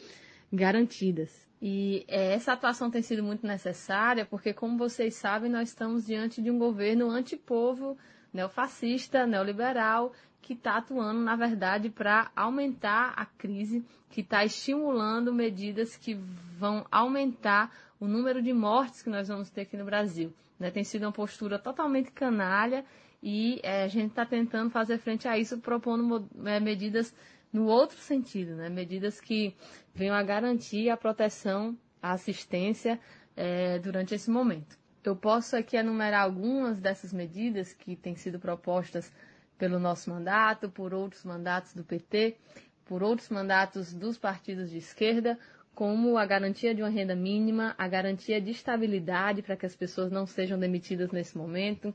[0.51, 1.47] garantidas.
[1.61, 6.41] E é, essa atuação tem sido muito necessária porque, como vocês sabem, nós estamos diante
[6.41, 7.97] de um governo antipovo,
[8.33, 15.95] neofascista, neoliberal, que está atuando, na verdade, para aumentar a crise, que está estimulando medidas
[15.95, 16.15] que
[16.57, 20.33] vão aumentar o número de mortes que nós vamos ter aqui no Brasil.
[20.59, 20.71] Né?
[20.71, 22.83] Tem sido uma postura totalmente canalha
[23.21, 27.13] e é, a gente está tentando fazer frente a isso, propondo é, medidas
[27.51, 28.69] no outro sentido, né?
[28.69, 29.55] medidas que
[29.93, 32.99] venham a garantir a proteção, a assistência
[33.35, 34.79] é, durante esse momento.
[35.03, 39.11] Eu posso aqui enumerar algumas dessas medidas que têm sido propostas
[39.57, 42.37] pelo nosso mandato, por outros mandatos do PT,
[42.85, 45.37] por outros mandatos dos partidos de esquerda,
[45.73, 50.11] como a garantia de uma renda mínima, a garantia de estabilidade para que as pessoas
[50.11, 51.93] não sejam demitidas nesse momento,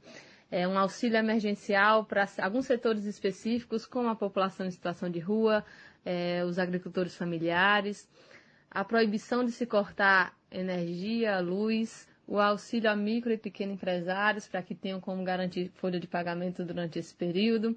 [0.56, 5.62] é, um auxílio emergencial para alguns setores específicos, como a população em situação de rua,
[6.02, 8.08] é, os agricultores familiares,
[8.70, 14.62] a proibição de se cortar energia, luz, o auxílio a micro e pequeno empresários para
[14.62, 17.76] que tenham como garantir folha de pagamento durante esse período,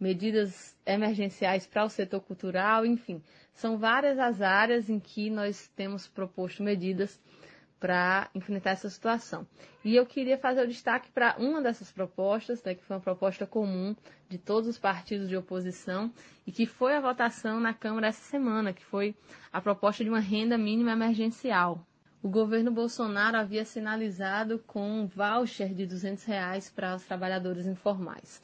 [0.00, 3.22] medidas emergenciais para o setor cultural, enfim,
[3.54, 7.20] são várias as áreas em que nós temos proposto medidas
[7.78, 9.46] para enfrentar essa situação.
[9.84, 13.46] E eu queria fazer o destaque para uma dessas propostas, né, que foi uma proposta
[13.46, 13.94] comum
[14.28, 16.10] de todos os partidos de oposição
[16.46, 19.14] e que foi a votação na Câmara essa semana, que foi
[19.52, 21.86] a proposta de uma renda mínima emergencial.
[22.22, 28.42] O governo Bolsonaro havia sinalizado com um voucher de 200 reais para os trabalhadores informais.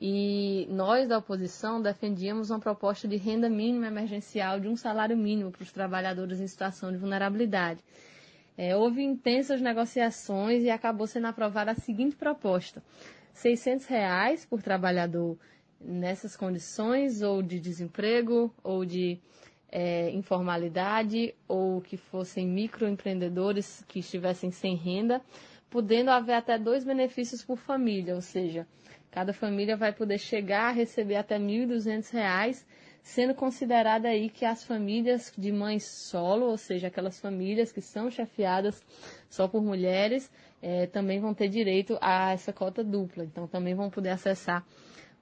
[0.00, 5.50] E nós da oposição defendíamos uma proposta de renda mínima emergencial de um salário mínimo
[5.50, 7.80] para os trabalhadores em situação de vulnerabilidade.
[8.56, 12.82] É, houve intensas negociações e acabou sendo aprovada a seguinte proposta:
[13.32, 15.38] 600 reais por trabalhador
[15.80, 19.18] nessas condições, ou de desemprego, ou de
[19.70, 25.22] é, informalidade, ou que fossem microempreendedores que estivessem sem renda,
[25.70, 28.66] podendo haver até dois benefícios por família, ou seja,
[29.10, 32.64] cada família vai poder chegar a receber até R$ 1.200
[33.02, 38.10] sendo considerada aí que as famílias de mães solo, ou seja, aquelas famílias que são
[38.10, 38.82] chefiadas
[39.28, 40.30] só por mulheres,
[40.62, 43.24] é, também vão ter direito a essa cota dupla.
[43.24, 44.64] Então, também vão poder acessar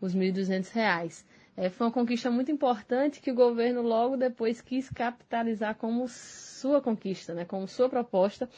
[0.00, 1.24] os R$ 1.200.
[1.56, 6.80] É, foi uma conquista muito importante que o governo logo depois quis capitalizar como sua
[6.80, 8.48] conquista, né, como sua proposta,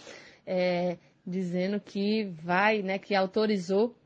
[0.47, 3.97] é, dizendo que vai, né, que autorizou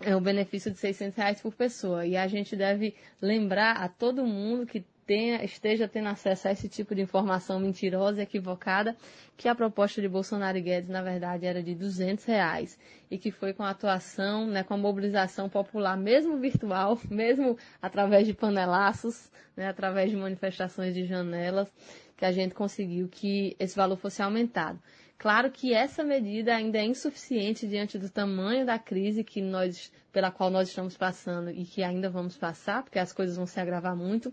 [0.00, 2.06] é o benefício de 600 reais por pessoa.
[2.06, 6.68] E a gente deve lembrar a todo mundo que tenha, esteja tendo acesso a esse
[6.68, 8.94] tipo de informação mentirosa e equivocada,
[9.38, 12.78] que a proposta de Bolsonaro e Guedes, na verdade, era de 200 reais
[13.10, 18.26] e que foi com a atuação, né, com a mobilização popular, mesmo virtual, mesmo através
[18.26, 21.72] de panelaços, né, através de manifestações de janelas,
[22.14, 24.78] que a gente conseguiu que esse valor fosse aumentado.
[25.18, 30.30] Claro que essa medida ainda é insuficiente diante do tamanho da crise que nós, pela
[30.30, 33.96] qual nós estamos passando e que ainda vamos passar, porque as coisas vão se agravar
[33.96, 34.32] muito,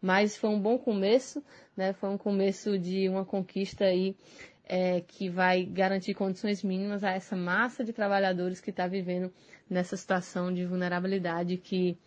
[0.00, 1.44] mas foi um bom começo,
[1.76, 1.92] né?
[1.92, 4.16] Foi um começo de uma conquista aí
[4.64, 9.30] é, que vai garantir condições mínimas a essa massa de trabalhadores que está vivendo
[9.68, 11.98] nessa situação de vulnerabilidade que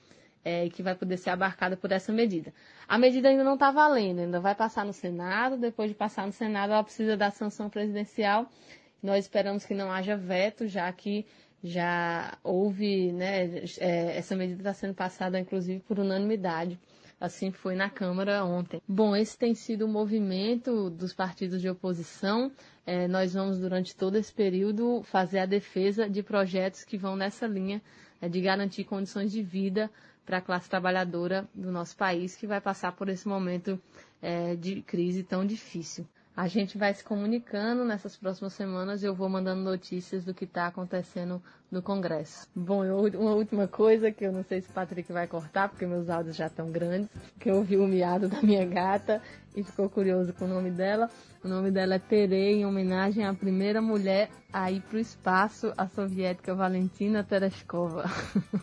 [0.45, 2.53] é, que vai poder ser abarcada por essa medida.
[2.87, 6.31] A medida ainda não está valendo, ainda vai passar no Senado, depois de passar no
[6.31, 8.47] Senado ela precisa da sanção presidencial.
[9.01, 11.25] Nós esperamos que não haja veto, já que
[11.63, 16.79] já houve, né, é, essa medida está sendo passada inclusive por unanimidade.
[17.19, 18.81] Assim foi na Câmara ontem.
[18.87, 22.51] Bom, esse tem sido o movimento dos partidos de oposição.
[22.85, 27.47] É, nós vamos, durante todo esse período, fazer a defesa de projetos que vão nessa
[27.47, 27.81] linha
[28.21, 29.89] é, de garantir condições de vida
[30.25, 33.79] para a classe trabalhadora do nosso país que vai passar por esse momento
[34.21, 36.05] é, de crise tão difícil.
[36.35, 40.43] A gente vai se comunicando nessas próximas semanas e eu vou mandando notícias do que
[40.43, 42.45] está acontecendo no Congresso.
[42.53, 46.09] Bom, uma última coisa que eu não sei se o Patrick vai cortar, porque meus
[46.09, 47.09] áudios já estão grandes,
[47.39, 49.21] que eu ouvi o miado da minha gata
[49.55, 51.09] e ficou curioso com o nome dela.
[51.41, 55.71] O nome dela é Terei, em homenagem à primeira mulher a ir para o espaço,
[55.77, 58.11] a soviética Valentina Tereshkova.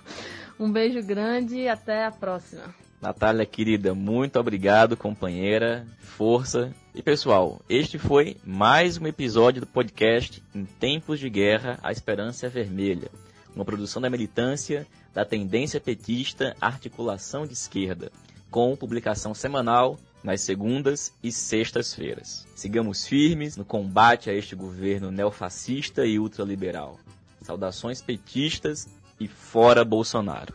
[0.60, 2.81] um beijo grande e até a próxima.
[3.02, 5.84] Natália, querida, muito obrigado, companheira.
[5.98, 6.72] Força.
[6.94, 12.48] E pessoal, este foi mais um episódio do podcast Em Tempos de Guerra, a Esperança
[12.48, 13.10] Vermelha.
[13.56, 18.12] Uma produção da militância da tendência petista Articulação de Esquerda,
[18.48, 22.46] com publicação semanal nas segundas e sextas-feiras.
[22.54, 27.00] Sigamos firmes no combate a este governo neofascista e ultraliberal.
[27.40, 28.86] Saudações petistas
[29.18, 30.54] e fora Bolsonaro.